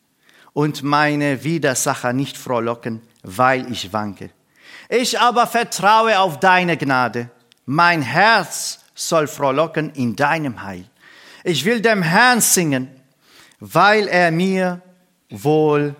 und 0.54 0.84
meine 0.84 1.44
Widersacher 1.44 2.14
nicht 2.14 2.38
frohlocken, 2.38 3.02
weil 3.24 3.70
ich 3.70 3.92
wanke. 3.92 4.30
Ich 4.88 5.20
aber 5.20 5.48
vertraue 5.48 6.18
auf 6.20 6.40
deine 6.40 6.78
Gnade. 6.78 7.30
Mein 7.66 8.02
Herz 8.02 8.83
soll 8.94 9.28
frohlocken 9.28 9.92
in 9.92 10.16
deinem 10.16 10.64
Heil. 10.64 10.86
Ich 11.44 11.66
will 11.66 11.82
dem 11.82 12.02
Herrn 12.02 12.42
singen, 12.42 12.90
weil 13.60 14.08
er 14.08 14.32
mir 14.32 14.82
wohl 15.30 15.96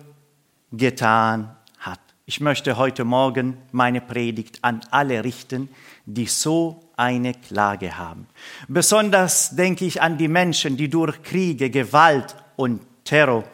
getan 0.72 1.54
hat. 1.78 2.00
Ich 2.26 2.40
möchte 2.40 2.76
heute 2.76 3.04
Morgen 3.04 3.58
meine 3.72 4.00
Predigt 4.00 4.58
an 4.62 4.80
alle 4.90 5.24
richten, 5.24 5.68
die 6.06 6.26
so 6.26 6.80
eine 6.96 7.34
Klage 7.34 7.98
haben. 7.98 8.26
Besonders 8.68 9.54
denke 9.56 9.84
ich 9.84 10.00
an 10.00 10.16
die 10.16 10.28
Menschen, 10.28 10.76
die 10.76 10.88
durch 10.88 11.22
Kriege, 11.22 11.70
Gewalt 11.70 12.36
und 12.56 12.80
Terror 13.04 13.44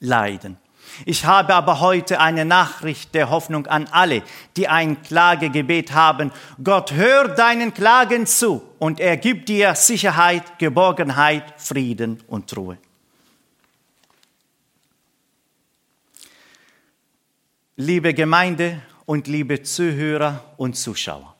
leiden. 0.00 0.56
Ich 1.04 1.24
habe 1.24 1.54
aber 1.54 1.80
heute 1.80 2.20
eine 2.20 2.44
Nachricht 2.44 3.14
der 3.14 3.30
Hoffnung 3.30 3.66
an 3.66 3.88
alle, 3.90 4.22
die 4.56 4.68
ein 4.68 5.02
Klagegebet 5.02 5.92
haben. 5.92 6.32
Gott 6.62 6.92
hört 6.92 7.38
deinen 7.38 7.74
Klagen 7.74 8.26
zu 8.26 8.62
und 8.78 9.00
er 9.00 9.16
gibt 9.16 9.48
dir 9.48 9.74
Sicherheit, 9.74 10.58
Geborgenheit, 10.58 11.54
Frieden 11.56 12.22
und 12.26 12.56
Ruhe. 12.56 12.78
Liebe 17.76 18.14
Gemeinde 18.14 18.82
und 19.06 19.26
liebe 19.26 19.62
Zuhörer 19.62 20.44
und 20.56 20.76
Zuschauer. 20.76 21.34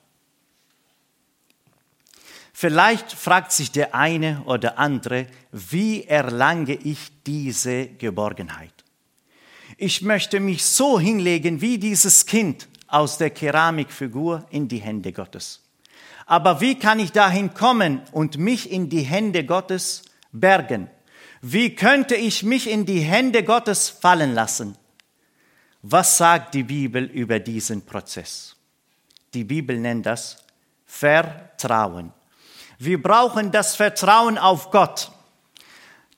Vielleicht 2.52 3.12
fragt 3.12 3.52
sich 3.52 3.72
der 3.72 3.94
eine 3.94 4.42
oder 4.44 4.78
andere, 4.78 5.26
wie 5.50 6.04
erlange 6.04 6.74
ich 6.74 7.10
diese 7.24 7.86
Geborgenheit? 7.88 8.81
Ich 9.76 10.02
möchte 10.02 10.40
mich 10.40 10.64
so 10.64 11.00
hinlegen 11.00 11.60
wie 11.60 11.78
dieses 11.78 12.26
Kind 12.26 12.68
aus 12.86 13.18
der 13.18 13.30
Keramikfigur 13.30 14.46
in 14.50 14.68
die 14.68 14.78
Hände 14.78 15.12
Gottes. 15.12 15.60
Aber 16.26 16.60
wie 16.60 16.78
kann 16.78 16.98
ich 16.98 17.12
dahin 17.12 17.54
kommen 17.54 18.02
und 18.12 18.38
mich 18.38 18.70
in 18.70 18.88
die 18.88 19.02
Hände 19.02 19.44
Gottes 19.44 20.02
bergen? 20.30 20.90
Wie 21.40 21.74
könnte 21.74 22.14
ich 22.14 22.42
mich 22.42 22.70
in 22.70 22.86
die 22.86 23.00
Hände 23.00 23.42
Gottes 23.42 23.88
fallen 23.88 24.34
lassen? 24.34 24.76
Was 25.82 26.16
sagt 26.16 26.54
die 26.54 26.62
Bibel 26.62 27.04
über 27.04 27.40
diesen 27.40 27.84
Prozess? 27.84 28.54
Die 29.34 29.44
Bibel 29.44 29.78
nennt 29.78 30.06
das 30.06 30.44
Vertrauen. 30.84 32.12
Wir 32.78 33.02
brauchen 33.02 33.50
das 33.50 33.74
Vertrauen 33.74 34.38
auf 34.38 34.70
Gott. 34.70 35.10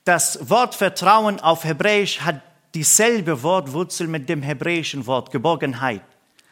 Das 0.03 0.49
Wort 0.49 0.75
Vertrauen 0.75 1.39
auf 1.39 1.63
Hebräisch 1.63 2.21
hat 2.21 2.41
dieselbe 2.75 3.41
Wortwurzel 3.41 4.07
mit 4.07 4.29
dem 4.29 4.43
hebräischen 4.43 5.07
Wort 5.07 5.31
Geborgenheit. 5.31 6.03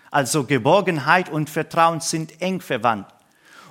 Also 0.10 0.46
Geborgenheit 0.46 1.30
und 1.30 1.50
Vertrauen 1.50 2.00
sind 2.00 2.42
eng 2.42 2.62
verwandt. 2.62 3.08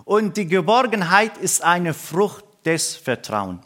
Und 0.04 0.36
die 0.36 0.46
Geborgenheit 0.46 1.38
ist 1.38 1.62
eine 1.62 1.94
Frucht 1.94 2.44
des 2.64 2.94
Vertrauens. 2.96 3.64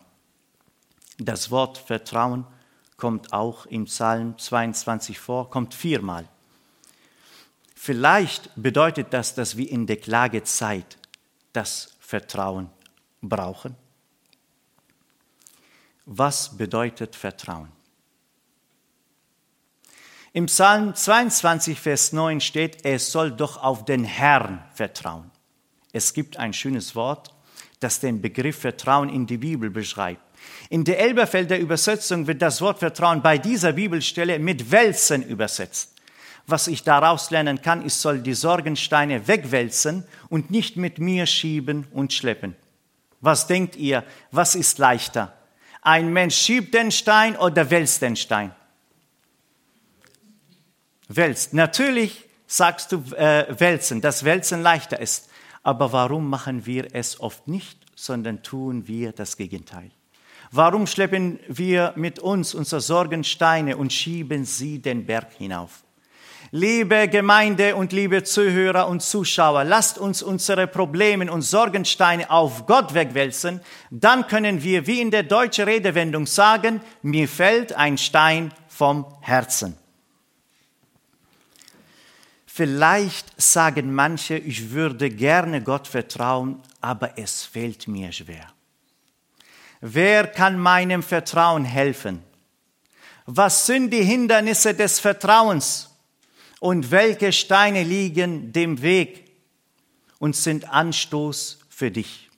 Das 1.18 1.50
Wort 1.50 1.78
Vertrauen 1.78 2.46
kommt 2.96 3.32
auch 3.32 3.66
im 3.66 3.86
Psalm 3.86 4.38
22 4.38 5.18
vor, 5.18 5.50
kommt 5.50 5.74
viermal. 5.74 6.28
Vielleicht 7.74 8.50
bedeutet 8.56 9.12
das, 9.12 9.34
dass 9.34 9.56
wir 9.56 9.70
in 9.70 9.86
der 9.86 9.96
Klagezeit 9.96 10.98
das 11.52 11.94
Vertrauen 12.00 12.70
brauchen? 13.20 13.74
Was 16.04 16.56
bedeutet 16.56 17.16
Vertrauen? 17.16 17.75
Im 20.36 20.44
Psalm 20.44 20.94
22, 20.94 21.80
Vers 21.80 22.12
9 22.12 22.42
steht, 22.42 22.84
er 22.84 22.98
soll 22.98 23.30
doch 23.30 23.56
auf 23.56 23.86
den 23.86 24.04
Herrn 24.04 24.62
vertrauen. 24.74 25.30
Es 25.94 26.12
gibt 26.12 26.36
ein 26.36 26.52
schönes 26.52 26.94
Wort, 26.94 27.34
das 27.80 28.00
den 28.00 28.20
Begriff 28.20 28.58
Vertrauen 28.58 29.08
in 29.08 29.26
die 29.26 29.38
Bibel 29.38 29.70
beschreibt. 29.70 30.20
In 30.68 30.84
der 30.84 31.00
Elberfelder 31.00 31.56
Übersetzung 31.56 32.26
wird 32.26 32.42
das 32.42 32.60
Wort 32.60 32.80
Vertrauen 32.80 33.22
bei 33.22 33.38
dieser 33.38 33.72
Bibelstelle 33.72 34.38
mit 34.38 34.70
Wälzen 34.70 35.22
übersetzt. 35.22 35.94
Was 36.46 36.68
ich 36.68 36.82
daraus 36.82 37.30
lernen 37.30 37.62
kann, 37.62 37.86
ich 37.86 37.94
soll 37.94 38.18
die 38.18 38.34
Sorgensteine 38.34 39.26
wegwälzen 39.26 40.04
und 40.28 40.50
nicht 40.50 40.76
mit 40.76 40.98
mir 40.98 41.24
schieben 41.24 41.86
und 41.92 42.12
schleppen. 42.12 42.56
Was 43.22 43.46
denkt 43.46 43.74
ihr, 43.76 44.04
was 44.32 44.54
ist 44.54 44.76
leichter? 44.76 45.32
Ein 45.80 46.12
Mensch 46.12 46.36
schiebt 46.36 46.74
den 46.74 46.92
Stein 46.92 47.38
oder 47.38 47.70
wälzt 47.70 48.02
den 48.02 48.16
Stein? 48.16 48.54
Wälzt. 51.08 51.54
Natürlich 51.54 52.24
sagst 52.46 52.92
du 52.92 53.02
äh, 53.16 53.46
wälzen, 53.58 54.00
dass 54.00 54.24
wälzen 54.24 54.62
leichter 54.62 55.00
ist. 55.00 55.28
Aber 55.62 55.92
warum 55.92 56.28
machen 56.28 56.64
wir 56.66 56.94
es 56.94 57.18
oft 57.20 57.48
nicht, 57.48 57.78
sondern 57.96 58.42
tun 58.42 58.86
wir 58.86 59.12
das 59.12 59.36
Gegenteil? 59.36 59.90
Warum 60.52 60.86
schleppen 60.86 61.40
wir 61.48 61.92
mit 61.96 62.20
uns 62.20 62.54
unsere 62.54 62.80
Sorgensteine 62.80 63.76
und 63.76 63.92
schieben 63.92 64.44
sie 64.44 64.80
den 64.80 65.04
Berg 65.06 65.32
hinauf? 65.32 65.82
Liebe 66.52 67.08
Gemeinde 67.08 67.74
und 67.74 67.92
liebe 67.92 68.22
Zuhörer 68.22 68.86
und 68.86 69.02
Zuschauer, 69.02 69.64
lasst 69.64 69.98
uns 69.98 70.22
unsere 70.22 70.68
Probleme 70.68 71.30
und 71.32 71.42
Sorgensteine 71.42 72.30
auf 72.30 72.66
Gott 72.66 72.94
wegwälzen, 72.94 73.60
dann 73.90 74.28
können 74.28 74.62
wir 74.62 74.86
wie 74.86 75.00
in 75.00 75.10
der 75.10 75.24
deutschen 75.24 75.64
Redewendung 75.64 76.26
sagen, 76.26 76.80
mir 77.02 77.26
fällt 77.26 77.72
ein 77.72 77.98
Stein 77.98 78.52
vom 78.68 79.04
Herzen. 79.20 79.76
Vielleicht 82.56 83.40
sagen 83.40 83.94
manche, 83.94 84.36
ich 84.36 84.70
würde 84.70 85.10
gerne 85.10 85.62
Gott 85.62 85.86
vertrauen, 85.86 86.60
aber 86.80 87.18
es 87.18 87.44
fällt 87.44 87.86
mir 87.86 88.12
schwer. 88.12 88.46
Wer 89.80 90.26
kann 90.26 90.58
meinem 90.58 91.02
Vertrauen 91.02 91.64
helfen? 91.64 92.22
Was 93.26 93.66
sind 93.66 93.90
die 93.90 94.04
Hindernisse 94.04 94.74
des 94.74 95.00
Vertrauens? 95.00 95.90
und 96.60 96.90
welche 96.90 97.32
Steine 97.32 97.82
liegen 97.82 98.52
dem 98.52 98.82
Weg 98.82 99.30
und 100.18 100.34
sind 100.34 100.68
Anstoß 100.68 101.58
für 101.68 101.90
dich. 101.90 102.30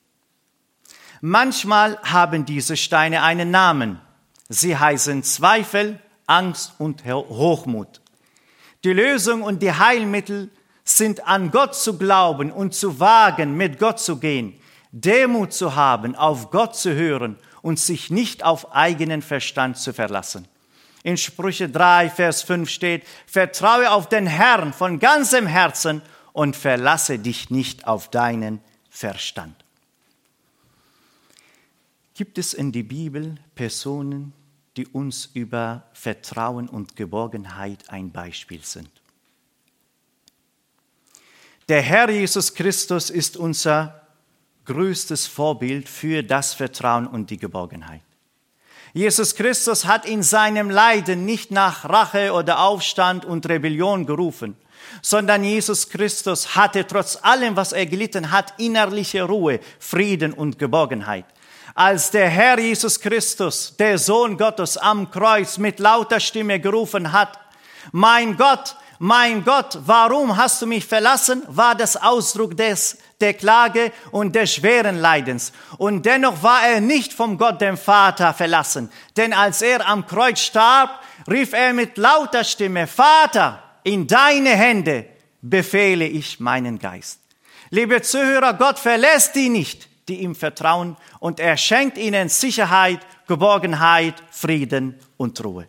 Manchmal 1.20 1.98
haben 2.02 2.44
diese 2.44 2.76
Steine 2.76 3.22
einen 3.22 3.50
Namen. 3.50 4.00
Sie 4.48 4.76
heißen 4.76 5.22
Zweifel, 5.22 5.98
Angst 6.26 6.74
und 6.78 7.04
Hochmut. 7.04 8.00
Die 8.84 8.92
Lösung 8.92 9.42
und 9.42 9.62
die 9.62 9.72
Heilmittel 9.72 10.50
sind 10.84 11.26
an 11.26 11.50
Gott 11.50 11.74
zu 11.74 11.98
glauben 11.98 12.50
und 12.50 12.74
zu 12.74 13.00
wagen, 13.00 13.56
mit 13.56 13.78
Gott 13.78 14.00
zu 14.00 14.18
gehen, 14.18 14.58
Demut 14.92 15.52
zu 15.52 15.74
haben, 15.74 16.14
auf 16.14 16.50
Gott 16.50 16.76
zu 16.76 16.94
hören 16.94 17.36
und 17.60 17.78
sich 17.78 18.10
nicht 18.10 18.44
auf 18.44 18.72
eigenen 18.72 19.20
Verstand 19.20 19.76
zu 19.76 19.92
verlassen. 19.92 20.46
In 21.02 21.16
Sprüche 21.16 21.68
3, 21.68 22.10
Vers 22.10 22.42
5 22.42 22.68
steht, 22.68 23.04
vertraue 23.26 23.90
auf 23.90 24.08
den 24.08 24.26
Herrn 24.26 24.72
von 24.72 24.98
ganzem 24.98 25.46
Herzen 25.46 26.02
und 26.32 26.56
verlasse 26.56 27.18
dich 27.18 27.50
nicht 27.50 27.86
auf 27.86 28.10
deinen 28.10 28.60
Verstand. 28.90 29.54
Gibt 32.14 32.38
es 32.38 32.54
in 32.54 32.72
der 32.72 32.82
Bibel 32.82 33.36
Personen, 33.54 34.32
die 34.78 34.86
uns 34.86 35.28
über 35.34 35.82
Vertrauen 35.92 36.68
und 36.68 36.94
Geborgenheit 36.94 37.90
ein 37.90 38.12
Beispiel 38.12 38.62
sind? 38.62 38.88
Der 41.68 41.82
Herr 41.82 42.08
Jesus 42.08 42.54
Christus 42.54 43.10
ist 43.10 43.36
unser 43.36 44.06
größtes 44.64 45.26
Vorbild 45.26 45.88
für 45.88 46.22
das 46.22 46.54
Vertrauen 46.54 47.08
und 47.08 47.28
die 47.30 47.38
Geborgenheit. 47.38 48.02
Jesus 48.94 49.34
Christus 49.34 49.84
hat 49.84 50.06
in 50.06 50.22
seinem 50.22 50.70
Leiden 50.70 51.24
nicht 51.24 51.50
nach 51.50 51.84
Rache 51.88 52.32
oder 52.32 52.60
Aufstand 52.60 53.24
und 53.24 53.48
Rebellion 53.48 54.06
gerufen, 54.06 54.56
sondern 55.02 55.42
Jesus 55.42 55.90
Christus 55.90 56.54
hatte 56.54 56.86
trotz 56.86 57.18
allem, 57.20 57.56
was 57.56 57.72
er 57.72 57.86
gelitten 57.86 58.30
hat, 58.30 58.54
innerliche 58.58 59.24
Ruhe, 59.24 59.58
Frieden 59.80 60.32
und 60.32 60.58
Geborgenheit. 60.58 61.26
Als 61.78 62.10
der 62.10 62.28
Herr 62.28 62.58
Jesus 62.58 62.98
Christus, 62.98 63.72
der 63.78 63.98
Sohn 63.98 64.36
Gottes 64.36 64.76
am 64.76 65.12
Kreuz 65.12 65.58
mit 65.58 65.78
lauter 65.78 66.18
Stimme 66.18 66.58
gerufen 66.58 67.12
hat, 67.12 67.38
mein 67.92 68.36
Gott, 68.36 68.74
mein 68.98 69.44
Gott, 69.44 69.78
warum 69.86 70.36
hast 70.36 70.60
du 70.60 70.66
mich 70.66 70.84
verlassen, 70.84 71.44
war 71.46 71.76
das 71.76 71.96
Ausdruck 71.96 72.56
des, 72.56 72.98
der 73.20 73.32
Klage 73.34 73.92
und 74.10 74.34
des 74.34 74.54
schweren 74.54 74.98
Leidens. 74.98 75.52
Und 75.76 76.04
dennoch 76.04 76.42
war 76.42 76.66
er 76.66 76.80
nicht 76.80 77.12
vom 77.12 77.38
Gott, 77.38 77.60
dem 77.60 77.76
Vater, 77.76 78.34
verlassen. 78.34 78.90
Denn 79.16 79.32
als 79.32 79.62
er 79.62 79.88
am 79.88 80.04
Kreuz 80.04 80.40
starb, 80.40 81.00
rief 81.30 81.52
er 81.52 81.72
mit 81.74 81.96
lauter 81.96 82.42
Stimme, 82.42 82.88
Vater, 82.88 83.62
in 83.84 84.08
deine 84.08 84.50
Hände 84.50 85.04
befehle 85.42 86.08
ich 86.08 86.40
meinen 86.40 86.80
Geist. 86.80 87.20
Liebe 87.70 88.02
Zuhörer, 88.02 88.54
Gott 88.54 88.80
verlässt 88.80 89.36
die 89.36 89.48
nicht, 89.48 89.87
die 90.08 90.22
ihm 90.22 90.34
vertrauen, 90.34 90.96
und 91.20 91.40
er 91.40 91.56
schenkt 91.56 91.98
ihnen 91.98 92.28
Sicherheit, 92.28 93.00
Geborgenheit, 93.26 94.22
Frieden 94.30 94.98
und 95.16 95.42
Ruhe. 95.44 95.68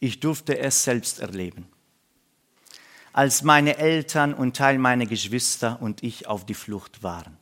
Ich 0.00 0.20
durfte 0.20 0.58
es 0.58 0.84
selbst 0.84 1.20
erleben. 1.20 1.68
Als 3.12 3.42
meine 3.42 3.78
Eltern 3.78 4.32
und 4.32 4.56
Teil 4.56 4.78
meiner 4.78 5.06
Geschwister 5.06 5.78
und 5.80 6.04
ich 6.04 6.28
auf 6.28 6.46
die 6.46 6.54
Flucht 6.54 7.02
waren. 7.02 7.36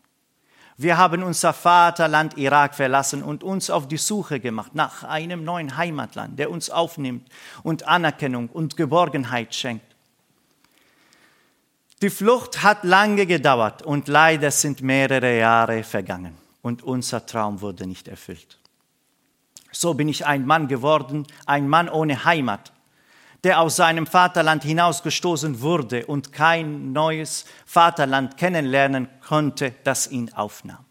Wir 0.78 0.98
haben 0.98 1.22
unser 1.22 1.54
Vaterland 1.54 2.36
Irak 2.36 2.74
verlassen 2.74 3.22
und 3.22 3.42
uns 3.42 3.70
auf 3.70 3.88
die 3.88 3.96
Suche 3.96 4.40
gemacht 4.40 4.74
nach 4.74 5.04
einem 5.04 5.42
neuen 5.42 5.78
Heimatland, 5.78 6.38
der 6.38 6.50
uns 6.50 6.68
aufnimmt 6.68 7.28
und 7.62 7.88
Anerkennung 7.88 8.48
und 8.48 8.76
Geborgenheit 8.76 9.54
schenkt. 9.54 9.95
Die 12.02 12.10
Flucht 12.10 12.62
hat 12.62 12.84
lange 12.84 13.24
gedauert 13.24 13.80
und 13.82 14.06
leider 14.08 14.50
sind 14.50 14.82
mehrere 14.82 15.38
Jahre 15.38 15.82
vergangen 15.82 16.36
und 16.60 16.82
unser 16.82 17.24
Traum 17.24 17.62
wurde 17.62 17.86
nicht 17.86 18.06
erfüllt. 18.06 18.58
So 19.72 19.94
bin 19.94 20.08
ich 20.08 20.26
ein 20.26 20.46
Mann 20.46 20.68
geworden, 20.68 21.26
ein 21.46 21.68
Mann 21.68 21.88
ohne 21.88 22.26
Heimat, 22.26 22.72
der 23.44 23.60
aus 23.60 23.76
seinem 23.76 24.06
Vaterland 24.06 24.62
hinausgestoßen 24.62 25.62
wurde 25.62 26.04
und 26.04 26.34
kein 26.34 26.92
neues 26.92 27.46
Vaterland 27.64 28.36
kennenlernen 28.36 29.08
konnte, 29.26 29.74
das 29.84 30.10
ihn 30.10 30.32
aufnahm. 30.34 30.84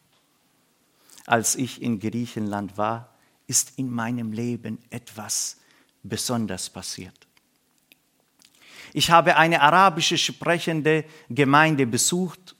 Als 1.28 1.56
ich 1.56 1.84
in 1.84 2.00
Griechenland 2.00 2.78
war, 2.78 3.10
ist 3.46 3.74
in 3.78 3.92
meinem 3.92 4.32
Leben 4.32 4.80
etwas 4.90 5.58
besonders 6.02 6.70
passiert. 6.70 7.28
Ich 8.98 9.12
habe 9.12 9.36
eine 9.36 9.62
arabische 9.62 10.18
sprechende 10.18 11.04
Gemeinde 11.30 11.86
besucht, 11.86 12.56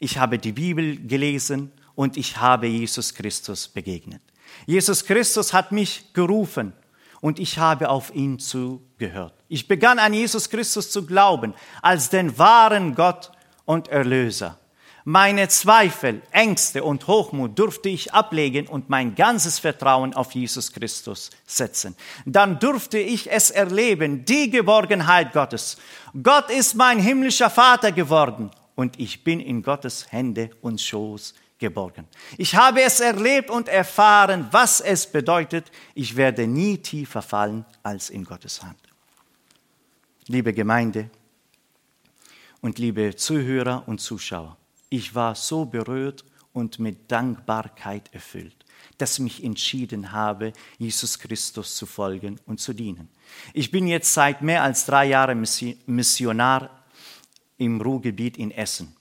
ich 0.00 0.18
habe 0.18 0.36
die 0.36 0.50
Bibel 0.50 0.96
gelesen 1.06 1.70
und 1.94 2.16
ich 2.16 2.36
habe 2.38 2.66
Jesus 2.66 3.14
Christus 3.14 3.68
begegnet. 3.68 4.20
Jesus 4.66 5.04
Christus 5.04 5.52
hat 5.52 5.70
mich 5.70 6.12
gerufen 6.14 6.72
und 7.20 7.38
ich 7.38 7.58
habe 7.58 7.90
auf 7.90 8.12
ihn 8.12 8.40
zugehört. 8.40 9.34
Ich 9.46 9.68
begann 9.68 10.00
an 10.00 10.14
Jesus 10.14 10.50
Christus 10.50 10.90
zu 10.90 11.06
glauben 11.06 11.54
als 11.80 12.10
den 12.10 12.36
wahren 12.36 12.96
Gott 12.96 13.30
und 13.64 13.86
Erlöser. 13.86 14.58
Meine 15.10 15.48
Zweifel, 15.48 16.20
Ängste 16.32 16.84
und 16.84 17.06
Hochmut 17.06 17.58
durfte 17.58 17.88
ich 17.88 18.12
ablegen 18.12 18.66
und 18.66 18.90
mein 18.90 19.14
ganzes 19.14 19.58
Vertrauen 19.58 20.12
auf 20.12 20.32
Jesus 20.32 20.70
Christus 20.70 21.30
setzen. 21.46 21.96
Dann 22.26 22.58
durfte 22.58 22.98
ich 22.98 23.32
es 23.32 23.50
erleben, 23.50 24.26
die 24.26 24.50
Geborgenheit 24.50 25.32
Gottes. 25.32 25.78
Gott 26.22 26.50
ist 26.50 26.74
mein 26.74 26.98
himmlischer 26.98 27.48
Vater 27.48 27.90
geworden 27.90 28.50
und 28.74 29.00
ich 29.00 29.24
bin 29.24 29.40
in 29.40 29.62
Gottes 29.62 30.12
Hände 30.12 30.50
und 30.60 30.78
Schoß 30.78 31.32
geborgen. 31.58 32.06
Ich 32.36 32.54
habe 32.54 32.82
es 32.82 33.00
erlebt 33.00 33.48
und 33.48 33.68
erfahren, 33.68 34.48
was 34.50 34.82
es 34.82 35.06
bedeutet. 35.06 35.72
Ich 35.94 36.16
werde 36.16 36.46
nie 36.46 36.76
tiefer 36.76 37.22
fallen 37.22 37.64
als 37.82 38.10
in 38.10 38.24
Gottes 38.24 38.62
Hand. 38.62 38.76
Liebe 40.26 40.52
Gemeinde 40.52 41.08
und 42.60 42.78
liebe 42.78 43.16
Zuhörer 43.16 43.84
und 43.86 44.02
Zuschauer, 44.02 44.57
ich 44.90 45.14
war 45.14 45.34
so 45.34 45.64
berührt 45.64 46.24
und 46.52 46.78
mit 46.78 47.10
Dankbarkeit 47.10 48.12
erfüllt, 48.12 48.64
dass 48.96 49.14
ich 49.14 49.20
mich 49.20 49.44
entschieden 49.44 50.12
habe, 50.12 50.52
Jesus 50.78 51.18
Christus 51.18 51.76
zu 51.76 51.86
folgen 51.86 52.40
und 52.46 52.60
zu 52.60 52.72
dienen. 52.72 53.08
Ich 53.52 53.70
bin 53.70 53.86
jetzt 53.86 54.12
seit 54.12 54.42
mehr 54.42 54.62
als 54.62 54.86
drei 54.86 55.06
Jahren 55.06 55.44
Missionar 55.86 56.70
im 57.58 57.80
Ruhrgebiet 57.80 58.36
in 58.36 58.50
Essen. 58.50 58.96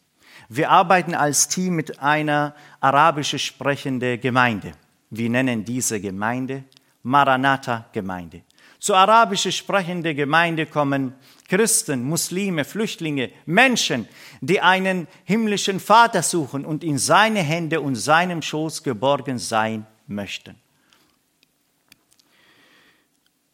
Wir 0.50 0.70
arbeiten 0.70 1.14
als 1.14 1.48
Team 1.48 1.76
mit 1.76 2.00
einer 2.00 2.56
arabisch 2.80 3.38
sprechenden 3.44 4.20
Gemeinde. 4.22 4.74
Wir 5.10 5.30
nennen 5.30 5.66
diese 5.66 6.00
Gemeinde 6.00 6.64
Maranatha-Gemeinde. 7.04 8.44
Zur 8.88 8.96
arabisch 8.96 9.54
sprechenden 9.54 10.16
Gemeinde 10.16 10.66
kommen 10.66 11.14
Christen, 11.50 12.06
Muslime, 12.06 12.64
Flüchtlinge, 12.64 13.34
Menschen, 13.46 14.08
die 14.40 14.62
einen 14.62 15.10
himmlischen 15.26 15.82
Vater 15.82 16.24
suchen 16.24 16.66
und 16.66 16.86
in 16.86 16.98
seine 16.98 17.42
Hände 17.42 17.82
und 17.82 17.96
seinem 17.96 18.42
Schoß 18.42 18.84
geborgen 18.84 19.40
sein 19.40 19.86
möchten. 20.08 20.56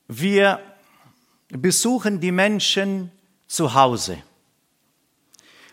Wir 0.07 0.59
besuchen 1.49 2.19
die 2.19 2.31
Menschen 2.31 3.11
zu 3.47 3.73
Hause 3.73 4.21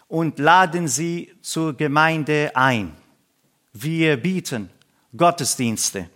und 0.08 0.38
laden 0.38 0.88
sie 0.88 1.34
zur 1.42 1.76
Gemeinde 1.76 2.52
ein. 2.54 2.96
Wir 3.74 4.16
bieten 4.16 4.70
Gottesdienste, 5.14 6.08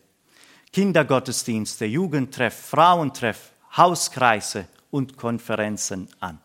Kindergottesdienste, 0.74 1.84
Jugendtreff, 1.84 2.52
Frauentreff, 2.70 3.52
Hauskreise 3.76 4.66
und 4.90 5.16
Konferenzen 5.16 6.08
an. 6.18 6.40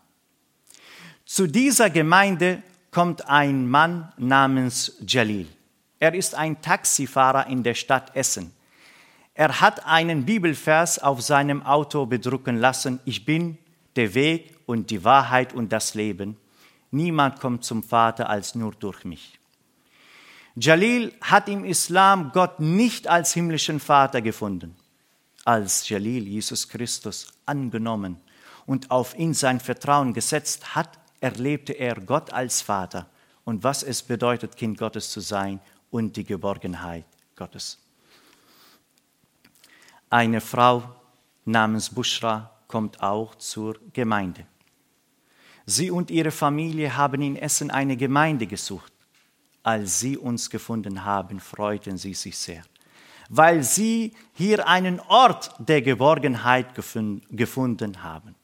Zu 1.24 1.48
dieser 1.48 1.90
Gemeinde 1.90 2.62
kommt 2.92 3.28
ein 3.28 3.68
Mann 3.68 4.12
namens 4.18 4.98
Jalil. 5.04 5.48
Er 5.98 6.14
ist 6.14 6.36
ein 6.36 6.62
Taxifahrer 6.62 7.48
in 7.48 7.64
der 7.64 7.74
Stadt 7.74 8.14
Essen. 8.14 8.52
Er 9.34 9.60
hat 9.60 9.84
einen 9.84 10.24
Bibelvers 10.26 11.00
auf 11.00 11.22
seinem 11.22 11.66
Auto 11.66 12.06
bedrucken 12.06 12.56
lassen. 12.56 13.00
Ich 13.04 13.24
bin 13.24 13.58
der 13.96 14.14
Weg 14.14 14.56
und 14.64 14.90
die 14.90 15.02
Wahrheit 15.02 15.52
und 15.54 15.72
das 15.72 15.94
Leben. 15.94 16.36
Niemand 16.92 17.40
kommt 17.40 17.64
zum 17.64 17.82
Vater 17.82 18.30
als 18.30 18.54
nur 18.54 18.70
durch 18.78 19.04
mich. 19.04 19.39
Jalil 20.60 21.14
hat 21.22 21.48
im 21.48 21.64
Islam 21.64 22.32
Gott 22.32 22.60
nicht 22.60 23.08
als 23.08 23.32
himmlischen 23.32 23.80
Vater 23.80 24.20
gefunden. 24.20 24.76
Als 25.46 25.88
Jalil 25.88 26.28
Jesus 26.28 26.68
Christus 26.68 27.32
angenommen 27.46 28.20
und 28.66 28.90
auf 28.90 29.18
ihn 29.18 29.32
sein 29.32 29.58
Vertrauen 29.58 30.12
gesetzt 30.12 30.74
hat, 30.74 30.98
erlebte 31.20 31.72
er 31.72 31.94
Gott 31.94 32.34
als 32.34 32.60
Vater 32.60 33.08
und 33.44 33.64
was 33.64 33.82
es 33.82 34.02
bedeutet, 34.02 34.54
Kind 34.54 34.76
Gottes 34.76 35.10
zu 35.10 35.20
sein 35.20 35.60
und 35.90 36.16
die 36.16 36.24
Geborgenheit 36.24 37.06
Gottes. 37.36 37.78
Eine 40.10 40.42
Frau 40.42 40.94
namens 41.46 41.88
Bushra 41.88 42.50
kommt 42.68 43.02
auch 43.02 43.34
zur 43.36 43.78
Gemeinde. 43.94 44.44
Sie 45.64 45.90
und 45.90 46.10
ihre 46.10 46.30
Familie 46.30 46.98
haben 46.98 47.22
in 47.22 47.36
Essen 47.36 47.70
eine 47.70 47.96
Gemeinde 47.96 48.46
gesucht. 48.46 48.92
Als 49.62 50.00
sie 50.00 50.16
uns 50.16 50.48
gefunden 50.48 51.04
haben, 51.04 51.40
freuten 51.40 51.98
sie 51.98 52.14
sich 52.14 52.36
sehr. 52.36 52.62
weil 53.30 53.62
sie 53.62 54.12
hier 54.34 54.66
einen 54.66 55.00
Ort 55.00 55.52
der 55.58 55.80
Geborgenheit 55.80 56.74
gefunden 56.74 58.02
haben. 58.02 58.34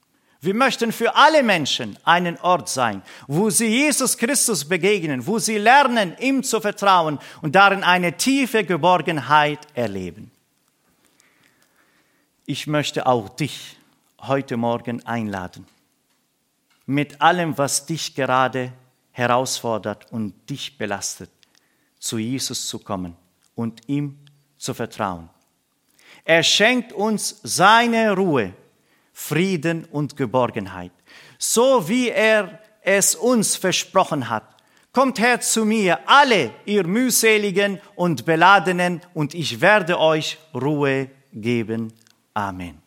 Wir 0.41 0.55
möchten 0.55 0.93
für 0.93 1.17
alle 1.17 1.43
Menschen 1.43 1.99
einen 2.05 2.39
Ort 2.39 2.69
sein, 2.69 3.03
wo 3.27 3.51
sie 3.51 3.67
Jesus 3.67 4.17
Christus 4.17 4.65
begegnen, 4.65 5.27
wo 5.27 5.41
sie 5.41 5.59
lernen, 5.59 6.17
ihm 6.21 6.45
zu 6.45 6.61
vertrauen 6.61 7.19
und 7.43 7.57
darin 7.57 7.83
eine 7.83 8.17
tiefe 8.17 8.63
Geborgenheit 8.63 9.59
erleben. 9.75 10.31
Ich 12.45 12.69
möchte 12.69 13.07
auch 13.07 13.29
dich 13.29 13.77
heute 14.21 14.57
Morgen 14.57 15.05
einladen, 15.05 15.67
mit 16.85 17.21
allem, 17.21 17.59
was 17.59 17.87
dich 17.87 18.15
gerade 18.15 18.73
herausfordert 19.17 20.13
und 20.13 20.35
dich 20.51 20.77
belastet, 20.77 21.31
zu 21.99 22.19
Jesus 22.19 22.69
zu 22.69 22.79
kommen 22.79 23.17
und 23.55 23.81
ihm 23.89 24.19
zu 24.59 24.75
vertrauen. 24.75 25.31
Er 26.23 26.43
schenkt 26.43 26.93
uns 26.93 27.41
seine 27.43 28.13
Ruhe, 28.13 28.53
Frieden 29.15 29.87
und 29.87 30.19
Geborgenheit, 30.19 30.93
so 31.39 31.89
wie 31.89 32.11
er 32.11 32.61
es 32.83 33.15
uns 33.15 33.57
versprochen 33.57 34.29
hat. 34.29 34.55
Kommt 34.93 35.19
her 35.19 35.41
zu 35.41 35.65
mir, 35.65 35.99
alle 36.07 36.51
ihr 36.67 36.87
mühseligen 36.87 37.81
und 37.95 38.27
beladenen, 38.27 39.01
und 39.15 39.33
ich 39.33 39.63
werde 39.63 39.99
euch 39.99 40.37
Ruhe 40.55 41.09
geben. 41.33 41.91
Amen. 42.35 42.86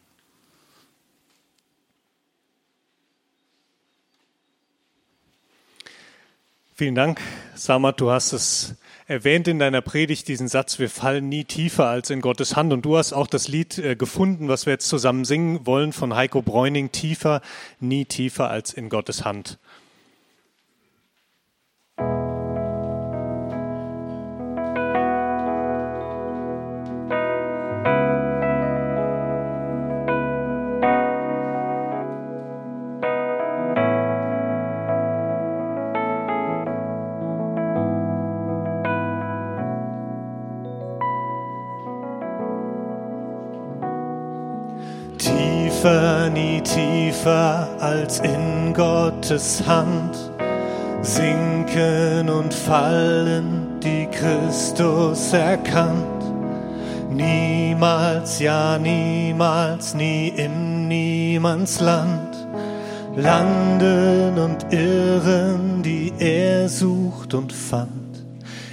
Vielen 6.79 6.95
Dank, 6.95 7.19
Samat. 7.55 7.99
Du 7.99 8.09
hast 8.09 8.31
es 8.31 8.75
erwähnt 9.05 9.49
in 9.49 9.59
deiner 9.59 9.81
Predigt, 9.81 10.29
diesen 10.29 10.47
Satz, 10.47 10.79
wir 10.79 10.89
fallen 10.89 11.27
nie 11.27 11.43
tiefer 11.43 11.87
als 11.87 12.09
in 12.09 12.21
Gottes 12.21 12.55
Hand. 12.55 12.71
Und 12.71 12.85
du 12.85 12.95
hast 12.95 13.11
auch 13.11 13.27
das 13.27 13.49
Lied 13.49 13.77
äh, 13.79 13.97
gefunden, 13.97 14.47
was 14.47 14.65
wir 14.65 14.71
jetzt 14.71 14.87
zusammen 14.87 15.25
singen 15.25 15.65
wollen, 15.65 15.91
von 15.91 16.15
Heiko 16.15 16.41
Bräuning, 16.41 16.93
tiefer, 16.93 17.41
nie 17.81 18.05
tiefer 18.05 18.49
als 18.49 18.71
in 18.71 18.87
Gottes 18.87 19.25
Hand. 19.25 19.57
Tiefer 47.19 47.67
als 47.79 48.19
in 48.19 48.73
Gottes 48.73 49.63
Hand. 49.65 50.15
Sinken 51.01 52.29
und 52.29 52.53
fallen, 52.53 53.79
die 53.81 54.07
Christus 54.07 55.33
erkannt. 55.33 56.05
Niemals, 57.11 58.39
ja 58.39 58.77
niemals, 58.77 59.93
nie 59.95 60.29
in 60.29 60.87
niemands 60.87 61.79
Land. 61.79 62.35
Landen 63.15 64.37
und 64.37 64.71
irren, 64.71 65.81
die 65.83 66.13
er 66.19 66.69
sucht 66.69 67.33
und 67.33 67.51
fand. 67.51 67.89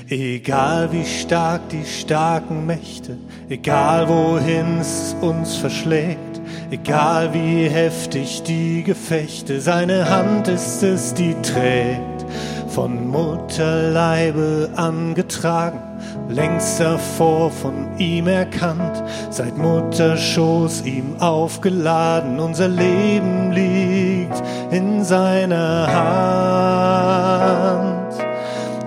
Egal 0.09 0.93
wie 0.93 1.05
stark 1.05 1.69
die 1.71 1.85
starken 1.85 2.67
Mächte, 2.67 3.17
egal 3.49 4.09
wohin 4.09 4.79
es 4.81 5.17
uns 5.21 5.57
verschlägt, 5.57 6.26
egal 6.71 7.33
wie 7.33 7.69
heftig 7.69 8.43
die 8.43 8.83
Gefechte, 8.83 9.61
seine 9.61 10.09
Hand 10.09 10.49
ist 10.49 10.83
es, 10.83 11.15
die 11.15 11.35
trägt, 11.43 12.25
von 12.69 13.09
Mutterleibe 13.09 14.71
angetragen, 14.77 15.81
längst 16.29 16.81
davor 16.81 17.51
von 17.51 17.99
ihm 17.99 18.27
erkannt, 18.27 19.03
seit 19.31 19.57
Mutterschoß 19.57 20.85
ihm 20.85 21.17
aufgeladen, 21.21 22.41
unser 22.41 22.69
Leben 22.69 23.53
liegt 23.53 24.43
in 24.71 25.05
seiner 25.05 25.87
Hand. 27.79 28.15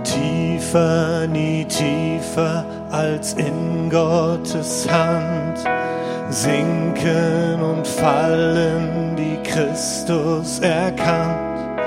Tiefer, 0.03 1.27
nie 1.27 1.65
tiefer 1.65 2.65
als 2.91 3.33
in 3.33 3.89
Gottes 3.89 4.87
Hand 4.89 5.78
sinken 6.29 7.61
und 7.61 7.87
fallen, 7.87 9.15
die 9.15 9.37
Christus 9.43 10.59
erkannt. 10.59 11.81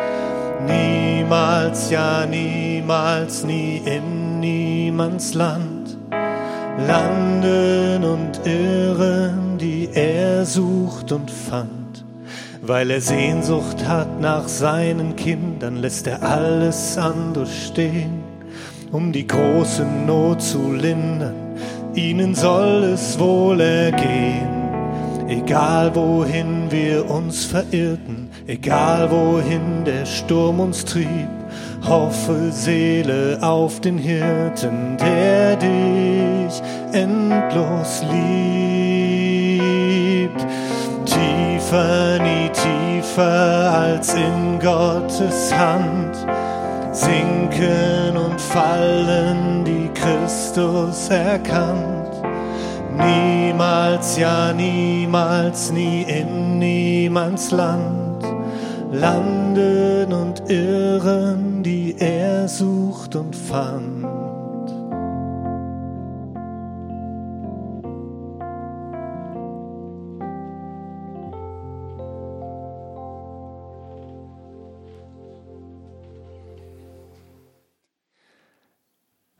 Niemals, 0.66 1.90
ja 1.90 2.26
niemals, 2.26 3.44
nie 3.44 3.82
in 3.84 4.40
niemands 4.40 5.34
Land. 5.34 5.96
Landen 6.86 8.04
und 8.04 8.40
irren, 8.44 9.58
die 9.58 9.88
er 9.92 10.44
sucht 10.44 11.12
und 11.12 11.30
fand. 11.30 12.04
Weil 12.62 12.90
er 12.90 13.00
Sehnsucht 13.00 13.86
hat 13.86 14.20
nach 14.20 14.48
seinen 14.48 15.16
Kindern, 15.16 15.76
lässt 15.76 16.06
er 16.06 16.22
alles 16.22 16.96
andere 16.96 17.46
stehen, 17.46 18.22
um 18.92 19.12
die 19.12 19.26
große 19.26 19.84
Not 20.06 20.42
zu 20.42 20.72
lindern 20.72 21.41
ihnen 21.94 22.34
soll 22.34 22.84
es 22.84 23.18
wohl 23.18 23.60
ergehen. 23.60 24.62
Egal 25.28 25.94
wohin 25.94 26.70
wir 26.70 27.08
uns 27.10 27.44
verirrten, 27.46 28.28
egal 28.46 29.10
wohin 29.10 29.84
der 29.84 30.04
Sturm 30.04 30.60
uns 30.60 30.84
trieb, 30.84 31.28
hoffe 31.88 32.52
Seele 32.52 33.38
auf 33.40 33.80
den 33.80 33.96
Hirten, 33.96 34.98
der 34.98 35.56
dich 35.56 36.62
endlos 36.92 38.04
liebt. 38.12 39.32
Tiefer, 41.06 42.18
nie 42.22 42.50
tiefer 42.50 43.72
als 43.74 44.14
in 44.14 44.58
Gottes 44.60 45.52
Hand 45.54 46.14
sinken 46.92 48.16
und 48.16 48.40
fallen, 48.40 49.64
die 49.64 49.81
Christus 50.02 51.08
erkannt. 51.08 52.10
Niemals, 52.98 54.18
ja 54.18 54.52
niemals, 54.52 55.70
nie 55.70 56.02
in 56.02 56.58
niemands 56.58 57.52
Land 57.52 58.24
landen 58.92 60.12
und 60.12 60.50
irren, 60.50 61.62
die 61.62 61.96
er 61.98 62.46
sucht 62.48 63.16
und 63.16 63.34
fand. 63.34 63.91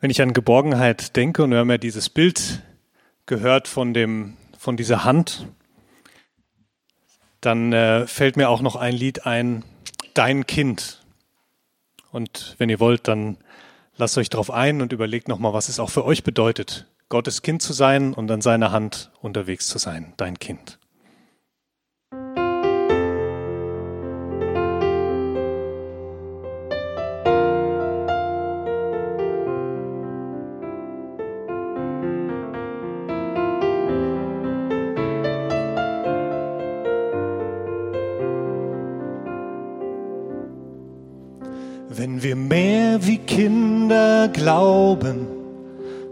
Wenn 0.03 0.09
ich 0.09 0.21
an 0.21 0.33
Geborgenheit 0.33 1.15
denke, 1.15 1.43
und 1.43 1.51
wir 1.51 1.59
haben 1.59 1.69
ja 1.69 1.77
dieses 1.77 2.09
Bild 2.09 2.61
gehört 3.25 3.69
von, 3.69 3.93
dem, 3.93 4.35
von 4.57 4.75
dieser 4.75 5.05
Hand, 5.05 5.47
dann 7.39 7.71
äh, 7.71 8.05
fällt 8.05 8.35
mir 8.35 8.49
auch 8.49 8.61
noch 8.61 8.75
ein 8.75 8.93
Lied 8.93 9.25
ein, 9.25 9.63
Dein 10.13 10.45
Kind. 10.45 11.05
Und 12.11 12.55
wenn 12.57 12.67
ihr 12.67 12.81
wollt, 12.81 13.07
dann 13.07 13.37
lasst 13.95 14.17
euch 14.17 14.29
darauf 14.29 14.51
ein 14.51 14.81
und 14.81 14.91
überlegt 14.91 15.29
nochmal, 15.29 15.53
was 15.53 15.69
es 15.69 15.79
auch 15.79 15.89
für 15.89 16.03
euch 16.03 16.25
bedeutet, 16.25 16.85
Gottes 17.07 17.41
Kind 17.41 17.61
zu 17.61 17.71
sein 17.71 18.13
und 18.13 18.29
an 18.29 18.41
seiner 18.41 18.73
Hand 18.73 19.09
unterwegs 19.21 19.67
zu 19.67 19.77
sein, 19.77 20.11
dein 20.17 20.37
Kind. 20.37 20.79
Wenn 41.89 42.23
wir 42.23 42.35
mehr 42.35 43.05
wie 43.05 43.17
Kinder 43.17 44.29
glauben, 44.29 45.27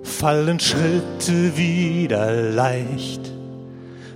fallen 0.04 0.60
Schritte 0.60 1.58
wieder 1.58 2.32
leicht. 2.52 3.32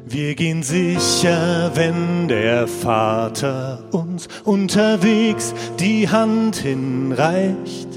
Wir 0.06 0.36
gehen 0.36 0.62
sicher, 0.62 1.72
wenn 1.74 2.28
der 2.28 2.68
Vater 2.68 3.84
uns 3.91 4.28
unterwegs 4.43 5.53
die 5.80 6.08
Hand 6.08 6.58
hinreicht. 6.58 7.89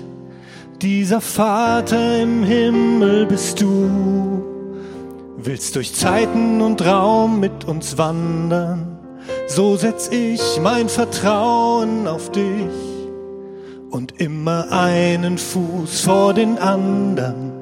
Dieser 0.80 1.20
Vater 1.20 2.22
im 2.22 2.44
Himmel 2.44 3.26
bist 3.26 3.60
du, 3.60 4.44
Willst 5.40 5.76
durch 5.76 5.94
Zeiten 5.94 6.60
und 6.60 6.84
Raum 6.84 7.38
mit 7.38 7.64
uns 7.64 7.96
wandern, 7.96 8.98
so 9.46 9.76
setz 9.76 10.08
ich 10.08 10.40
mein 10.60 10.88
Vertrauen 10.88 12.08
auf 12.08 12.32
dich 12.32 12.87
und 13.90 14.20
immer 14.20 14.70
einen 14.70 15.38
Fuß 15.38 16.00
vor 16.02 16.34
den 16.34 16.58
anderen. 16.58 17.52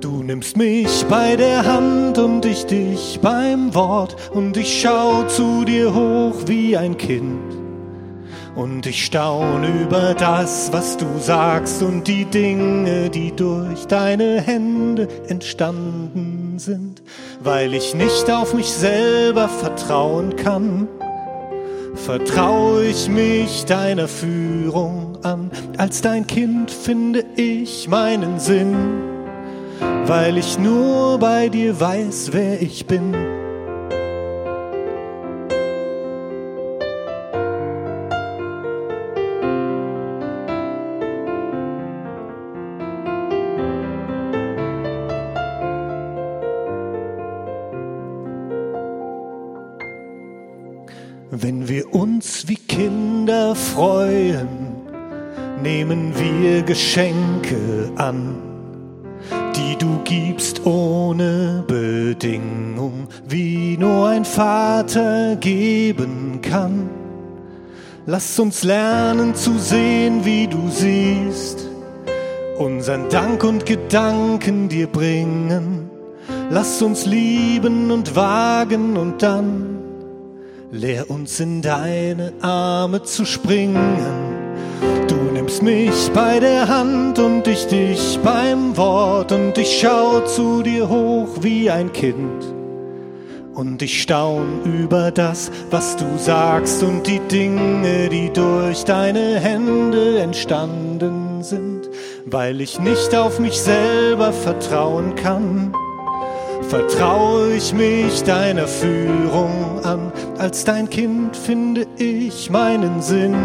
Du 0.00 0.22
nimmst 0.22 0.56
mich 0.56 1.04
bei 1.08 1.36
der 1.36 1.64
Hand 1.64 2.18
und 2.18 2.44
ich 2.44 2.66
dich 2.66 3.18
beim 3.22 3.74
Wort 3.74 4.16
und 4.32 4.56
ich 4.56 4.80
schau 4.80 5.24
zu 5.24 5.64
dir 5.64 5.94
hoch 5.94 6.46
wie 6.46 6.76
ein 6.76 6.96
Kind. 6.96 7.40
Und 8.54 8.86
ich 8.86 9.04
staun 9.04 9.64
über 9.82 10.14
das, 10.14 10.72
was 10.72 10.96
du 10.96 11.06
sagst 11.18 11.82
und 11.82 12.06
die 12.06 12.24
Dinge, 12.24 13.10
die 13.10 13.32
durch 13.32 13.86
deine 13.86 14.40
Hände 14.40 15.08
entstanden 15.28 16.58
sind, 16.58 17.02
weil 17.42 17.74
ich 17.74 17.94
nicht 17.94 18.30
auf 18.30 18.54
mich 18.54 18.68
selber 18.68 19.48
vertrauen 19.48 20.36
kann. 20.36 20.88
Vertraue 21.96 22.84
ich 22.84 23.08
mich 23.08 23.64
deiner 23.64 24.06
Führung 24.06 25.18
an, 25.22 25.50
als 25.76 26.02
dein 26.02 26.26
Kind 26.26 26.70
finde 26.70 27.24
ich 27.36 27.88
meinen 27.88 28.38
Sinn, 28.38 28.74
weil 30.04 30.38
ich 30.38 30.58
nur 30.58 31.18
bei 31.18 31.48
dir 31.48 31.80
weiß, 31.80 32.30
wer 32.32 32.62
ich 32.62 32.86
bin. 32.86 33.35
Wir 56.56 56.62
Geschenke 56.62 57.90
an, 57.96 58.34
die 59.54 59.76
du 59.76 60.00
gibst 60.04 60.64
ohne 60.64 61.62
Bedingung, 61.66 63.08
wie 63.28 63.76
nur 63.76 64.08
ein 64.08 64.24
Vater 64.24 65.36
geben 65.36 66.40
kann. 66.40 66.88
Lass 68.06 68.38
uns 68.38 68.62
lernen 68.62 69.34
zu 69.34 69.58
sehen, 69.58 70.24
wie 70.24 70.46
du 70.46 70.70
siehst, 70.70 71.68
unseren 72.56 73.10
Dank 73.10 73.44
und 73.44 73.66
Gedanken 73.66 74.70
dir 74.70 74.86
bringen. 74.86 75.90
Lass 76.48 76.80
uns 76.80 77.04
lieben 77.04 77.90
und 77.90 78.16
wagen 78.16 78.96
und 78.96 79.22
dann 79.22 79.76
Lehr 80.72 81.10
uns 81.10 81.38
in 81.38 81.60
deine 81.60 82.32
Arme 82.40 83.02
zu 83.02 83.26
springen. 83.26 83.98
Du 85.06 85.15
nimmst 85.46 85.62
mich 85.62 86.10
bei 86.12 86.40
der 86.40 86.66
Hand 86.66 87.20
und 87.20 87.46
ich 87.46 87.68
dich 87.68 88.18
beim 88.24 88.76
Wort 88.76 89.30
und 89.30 89.56
ich 89.56 89.78
schau 89.80 90.20
zu 90.22 90.60
dir 90.60 90.88
hoch 90.88 91.28
wie 91.40 91.70
ein 91.70 91.92
Kind. 91.92 92.44
Und 93.54 93.80
ich 93.80 94.02
staun 94.02 94.62
über 94.64 95.12
das, 95.12 95.52
was 95.70 95.96
du 95.96 96.04
sagst 96.18 96.82
und 96.82 97.06
die 97.06 97.20
Dinge, 97.20 98.08
die 98.08 98.32
durch 98.32 98.82
deine 98.84 99.38
Hände 99.38 100.18
entstanden 100.18 101.44
sind, 101.44 101.88
weil 102.24 102.60
ich 102.60 102.80
nicht 102.80 103.14
auf 103.14 103.38
mich 103.38 103.60
selber 103.60 104.32
vertrauen 104.32 105.14
kann 105.14 105.72
vertraue 106.68 107.52
ich 107.54 107.72
mich 107.72 108.24
deiner 108.24 108.66
Führung 108.66 109.78
an. 109.84 110.10
Als 110.36 110.64
dein 110.64 110.90
Kind 110.90 111.36
finde 111.36 111.86
ich 111.96 112.50
meinen 112.50 113.00
Sinn, 113.02 113.36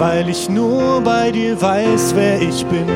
weil 0.00 0.28
ich 0.30 0.48
nur 0.48 1.02
bei 1.02 1.30
dir 1.30 1.60
weiß, 1.60 2.14
wer 2.14 2.40
ich 2.40 2.64
bin. 2.64 2.86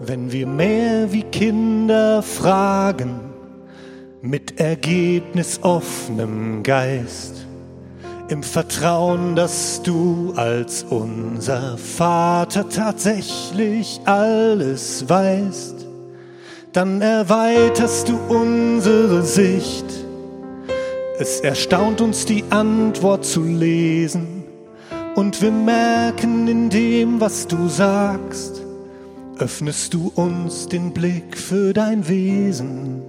Wenn 0.00 0.32
wir 0.32 0.48
mehr 0.48 1.12
wie 1.12 1.22
Kinder 1.22 2.20
fragen, 2.20 3.20
mit 4.22 4.58
ergebnisoffenem 4.58 6.64
Geist, 6.64 7.39
im 8.30 8.44
Vertrauen, 8.44 9.34
dass 9.34 9.82
du 9.82 10.32
als 10.36 10.84
unser 10.88 11.76
Vater 11.76 12.68
tatsächlich 12.68 14.00
alles 14.04 15.08
weißt, 15.08 15.74
dann 16.72 17.02
erweiterst 17.02 18.08
du 18.08 18.16
unsere 18.28 19.24
Sicht. 19.24 19.84
Es 21.18 21.40
erstaunt 21.40 22.00
uns 22.00 22.24
die 22.24 22.44
Antwort 22.50 23.24
zu 23.24 23.42
lesen 23.42 24.44
und 25.16 25.42
wir 25.42 25.50
merken 25.50 26.46
in 26.46 26.70
dem, 26.70 27.20
was 27.20 27.48
du 27.48 27.68
sagst, 27.68 28.62
öffnest 29.38 29.92
du 29.92 30.12
uns 30.14 30.68
den 30.68 30.92
Blick 30.92 31.36
für 31.36 31.72
dein 31.72 32.06
Wesen. 32.08 33.02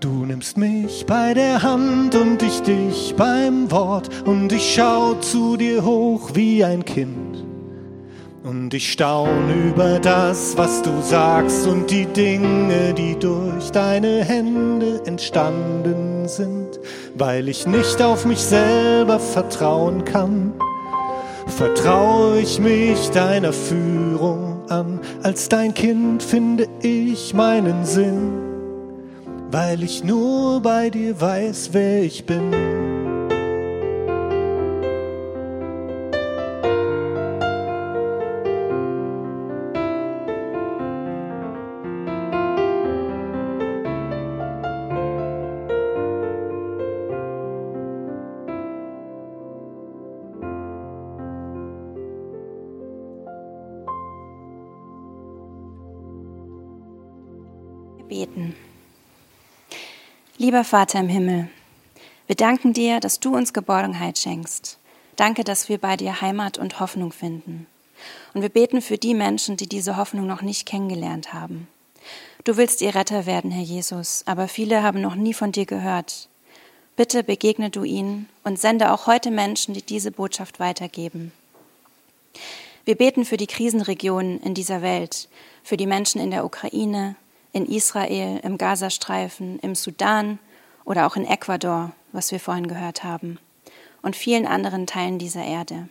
Du 0.00 0.24
nimmst 0.24 0.56
mich 0.56 1.06
bei 1.06 1.34
der 1.34 1.60
Hand 1.60 2.14
und 2.14 2.40
ich 2.40 2.60
dich 2.62 3.14
beim 3.16 3.68
Wort. 3.72 4.08
Und 4.26 4.52
ich 4.52 4.74
schau 4.74 5.14
zu 5.14 5.56
dir 5.56 5.84
hoch 5.84 6.30
wie 6.34 6.62
ein 6.62 6.84
Kind. 6.84 7.44
Und 8.44 8.72
ich 8.74 8.92
staun 8.92 9.50
über 9.68 9.98
das, 9.98 10.56
was 10.56 10.82
du 10.82 11.02
sagst. 11.02 11.66
Und 11.66 11.90
die 11.90 12.06
Dinge, 12.06 12.94
die 12.94 13.18
durch 13.18 13.72
deine 13.72 14.22
Hände 14.24 15.02
entstanden 15.04 16.28
sind, 16.28 16.78
weil 17.16 17.48
ich 17.48 17.66
nicht 17.66 18.00
auf 18.00 18.24
mich 18.24 18.40
selber 18.40 19.18
vertrauen 19.18 20.04
kann. 20.04 20.52
Vertraue 21.48 22.38
ich 22.38 22.60
mich 22.60 23.10
deiner 23.10 23.52
Führung 23.52 24.60
an. 24.68 25.00
Als 25.24 25.48
dein 25.48 25.74
Kind 25.74 26.22
finde 26.22 26.68
ich 26.82 27.34
meinen 27.34 27.84
Sinn, 27.84 28.47
weil 29.50 29.82
ich 29.82 30.04
nur 30.04 30.60
bei 30.60 30.90
dir 30.90 31.20
weiß, 31.20 31.70
wer 31.72 32.02
ich 32.02 32.24
bin. 32.24 32.77
Lieber 60.48 60.64
Vater 60.64 61.00
im 61.00 61.10
Himmel, 61.10 61.50
wir 62.26 62.34
danken 62.34 62.72
dir, 62.72 63.00
dass 63.00 63.20
du 63.20 63.36
uns 63.36 63.52
Geborgenheit 63.52 64.18
schenkst. 64.18 64.78
Danke, 65.14 65.44
dass 65.44 65.68
wir 65.68 65.76
bei 65.76 65.98
dir 65.98 66.22
Heimat 66.22 66.56
und 66.56 66.80
Hoffnung 66.80 67.12
finden. 67.12 67.66
Und 68.32 68.40
wir 68.40 68.48
beten 68.48 68.80
für 68.80 68.96
die 68.96 69.12
Menschen, 69.12 69.58
die 69.58 69.68
diese 69.68 69.98
Hoffnung 69.98 70.26
noch 70.26 70.40
nicht 70.40 70.64
kennengelernt 70.64 71.34
haben. 71.34 71.68
Du 72.44 72.56
willst 72.56 72.80
ihr 72.80 72.94
Retter 72.94 73.26
werden, 73.26 73.50
Herr 73.50 73.62
Jesus, 73.62 74.22
aber 74.24 74.48
viele 74.48 74.82
haben 74.82 75.02
noch 75.02 75.16
nie 75.16 75.34
von 75.34 75.52
dir 75.52 75.66
gehört. 75.66 76.30
Bitte 76.96 77.22
begegne 77.24 77.68
du 77.68 77.84
ihnen 77.84 78.26
und 78.42 78.58
sende 78.58 78.92
auch 78.92 79.06
heute 79.06 79.30
Menschen, 79.30 79.74
die 79.74 79.82
diese 79.82 80.12
Botschaft 80.12 80.60
weitergeben. 80.60 81.30
Wir 82.86 82.94
beten 82.94 83.26
für 83.26 83.36
die 83.36 83.48
Krisenregionen 83.48 84.40
in 84.40 84.54
dieser 84.54 84.80
Welt, 84.80 85.28
für 85.62 85.76
die 85.76 85.86
Menschen 85.86 86.22
in 86.22 86.30
der 86.30 86.46
Ukraine, 86.46 87.16
in 87.58 87.66
Israel, 87.66 88.38
im 88.44 88.56
Gazastreifen, 88.56 89.58
im 89.58 89.74
Sudan 89.74 90.38
oder 90.84 91.06
auch 91.06 91.16
in 91.16 91.24
Ecuador, 91.24 91.90
was 92.12 92.30
wir 92.30 92.38
vorhin 92.38 92.68
gehört 92.68 93.02
haben, 93.02 93.38
und 94.00 94.14
vielen 94.14 94.46
anderen 94.46 94.86
Teilen 94.86 95.18
dieser 95.18 95.44
Erde. 95.44 95.88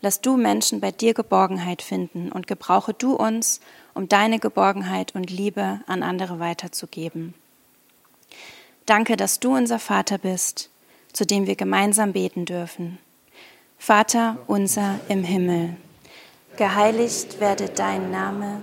Lass 0.00 0.20
du 0.20 0.36
Menschen 0.36 0.80
bei 0.80 0.90
dir 0.90 1.14
Geborgenheit 1.14 1.82
finden 1.82 2.32
und 2.32 2.48
gebrauche 2.48 2.92
du 2.92 3.14
uns, 3.14 3.60
um 3.94 4.08
deine 4.08 4.40
Geborgenheit 4.40 5.14
und 5.14 5.30
Liebe 5.30 5.80
an 5.86 6.02
andere 6.02 6.40
weiterzugeben. 6.40 7.34
Danke, 8.84 9.16
dass 9.16 9.38
du 9.38 9.54
unser 9.54 9.78
Vater 9.78 10.18
bist, 10.18 10.70
zu 11.12 11.24
dem 11.24 11.46
wir 11.46 11.54
gemeinsam 11.54 12.12
beten 12.12 12.46
dürfen. 12.46 12.98
Vater 13.78 14.38
unser 14.48 14.98
im 15.08 15.22
Himmel, 15.22 15.76
geheiligt 16.56 17.38
werde 17.38 17.68
dein 17.68 18.10
Name 18.10 18.62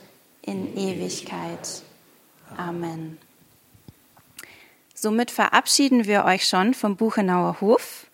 in 0.51 0.77
Ewigkeit. 0.77 1.81
Amen. 2.57 3.17
Somit 4.93 5.31
verabschieden 5.31 6.05
wir 6.05 6.25
euch 6.25 6.47
schon 6.47 6.73
vom 6.73 6.97
Buchenauer 6.97 7.61
Hof, 7.61 8.07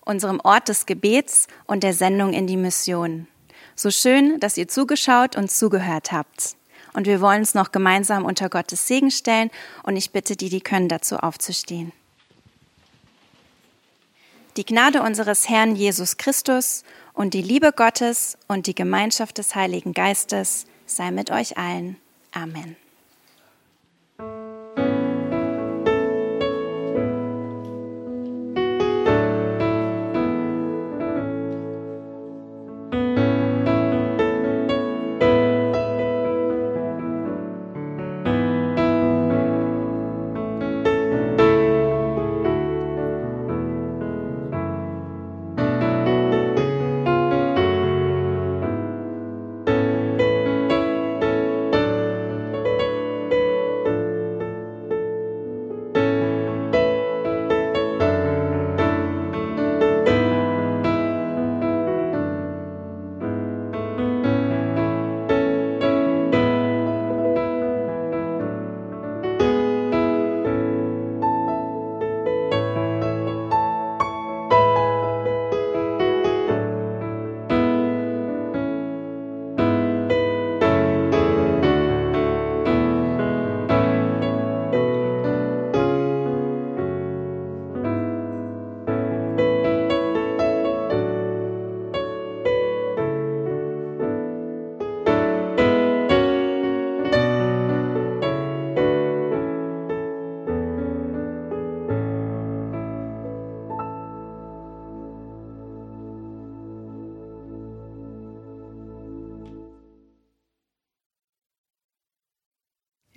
unserem 0.00 0.40
Ort 0.40 0.68
des 0.68 0.86
Gebets 0.86 1.46
und 1.66 1.82
der 1.84 1.94
Sendung 1.94 2.32
in 2.32 2.46
die 2.46 2.56
Mission. 2.56 3.28
So 3.76 3.90
schön, 3.90 4.40
dass 4.40 4.56
ihr 4.56 4.68
zugeschaut 4.68 5.36
und 5.36 5.50
zugehört 5.50 6.12
habt. 6.12 6.56
Und 6.92 7.06
wir 7.06 7.20
wollen 7.20 7.40
uns 7.40 7.54
noch 7.54 7.72
gemeinsam 7.72 8.24
unter 8.24 8.48
Gottes 8.48 8.86
Segen 8.86 9.10
stellen 9.10 9.50
und 9.84 9.96
ich 9.96 10.10
bitte 10.10 10.36
die, 10.36 10.48
die 10.48 10.60
können, 10.60 10.88
dazu 10.88 11.16
aufzustehen. 11.16 11.92
Die 14.56 14.66
Gnade 14.66 15.02
unseres 15.02 15.48
Herrn 15.48 15.74
Jesus 15.74 16.16
Christus 16.16 16.84
und 17.12 17.34
die 17.34 17.42
Liebe 17.42 17.72
Gottes 17.72 18.36
und 18.46 18.66
die 18.66 18.74
Gemeinschaft 18.74 19.38
des 19.38 19.54
Heiligen 19.54 19.92
Geistes 19.92 20.66
sei 20.86 21.10
mit 21.10 21.30
euch 21.30 21.56
allen. 21.56 21.96
Amen. 22.32 22.76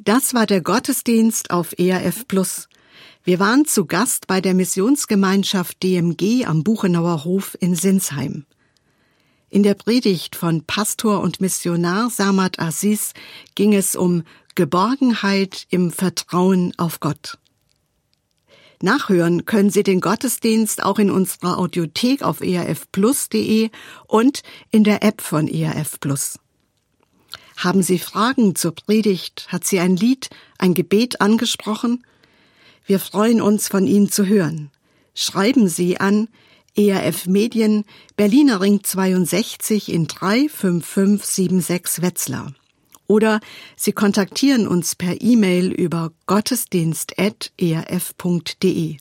Das 0.07 0.33
war 0.33 0.45
der 0.45 0.61
Gottesdienst 0.61 1.51
auf 1.51 1.77
ERF 1.77 2.29
Plus. 2.29 2.69
Wir 3.25 3.39
waren 3.39 3.65
zu 3.65 3.85
Gast 3.85 4.25
bei 4.25 4.39
der 4.39 4.53
Missionsgemeinschaft 4.53 5.83
DMG 5.83 6.45
am 6.45 6.63
Buchenauer 6.63 7.25
Hof 7.25 7.57
in 7.59 7.75
Sinsheim. 7.75 8.45
In 9.49 9.63
der 9.63 9.73
Predigt 9.73 10.37
von 10.37 10.63
Pastor 10.63 11.19
und 11.19 11.41
Missionar 11.41 12.09
Samad 12.09 12.57
Aziz 12.57 13.15
ging 13.55 13.73
es 13.73 13.97
um 13.97 14.23
Geborgenheit 14.55 15.67
im 15.71 15.91
Vertrauen 15.91 16.71
auf 16.77 17.01
Gott. 17.01 17.37
Nachhören 18.81 19.43
können 19.43 19.71
Sie 19.71 19.83
den 19.83 19.99
Gottesdienst 19.99 20.83
auch 20.83 20.99
in 20.99 21.11
unserer 21.11 21.57
Audiothek 21.57 22.23
auf 22.23 22.39
erfplus.de 22.39 23.71
und 24.07 24.41
in 24.71 24.85
der 24.85 25.03
App 25.03 25.19
von 25.19 25.49
ERF 25.49 25.99
Plus. 25.99 26.39
Haben 27.57 27.81
Sie 27.81 27.97
Fragen 27.97 28.53
zur 28.53 28.75
Predigt? 28.75 29.47
Hat 29.49 29.65
Sie 29.65 29.79
ein 29.79 29.97
Lied, 29.97 30.29
ein 30.59 30.75
Gebet 30.75 31.21
angesprochen? 31.21 32.05
Wir 32.85 32.99
freuen 32.99 33.41
uns, 33.41 33.67
von 33.67 33.87
Ihnen 33.87 34.11
zu 34.11 34.27
hören. 34.27 34.69
Schreiben 35.15 35.67
Sie 35.67 35.99
an 35.99 36.27
ERF 36.75 37.25
Medien, 37.25 37.85
Berliner 38.15 38.61
Ring 38.61 38.83
62 38.83 39.91
in 39.91 40.07
35576 40.07 42.03
Wetzlar. 42.03 42.53
Oder 43.07 43.39
Sie 43.75 43.91
kontaktieren 43.91 44.67
uns 44.67 44.93
per 44.93 45.19
E-Mail 45.19 45.71
über 45.71 46.11
gottesdienst.erf.de. 46.27 48.97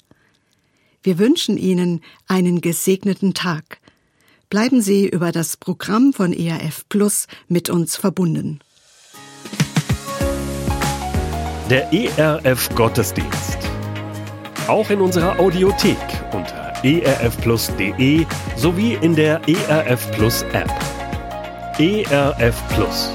Wir 1.03 1.19
wünschen 1.19 1.59
Ihnen 1.59 2.01
einen 2.27 2.63
gesegneten 2.63 3.35
Tag. 3.35 3.81
Bleiben 4.49 4.81
Sie 4.81 5.09
über 5.09 5.33
das 5.33 5.57
Programm 5.57 6.13
von 6.13 6.33
ERF 6.33 6.85
Plus 6.89 7.27
mit 7.49 7.69
uns 7.69 7.97
verbunden. 7.97 8.61
Der 11.69 11.93
ERF 11.93 12.69
Gottesdienst. 12.77 13.59
Auch 14.69 14.89
in 14.91 15.01
unserer 15.01 15.41
Audiothek 15.41 15.99
unter 16.33 16.67
erfplus.de 16.85 18.25
sowie 18.57 18.95
in 19.01 19.17
der 19.17 19.41
ERF 19.49 20.11
Plus 20.13 20.43
App. 20.53 20.73
ERF 21.79 22.63
Plus. 22.69 23.11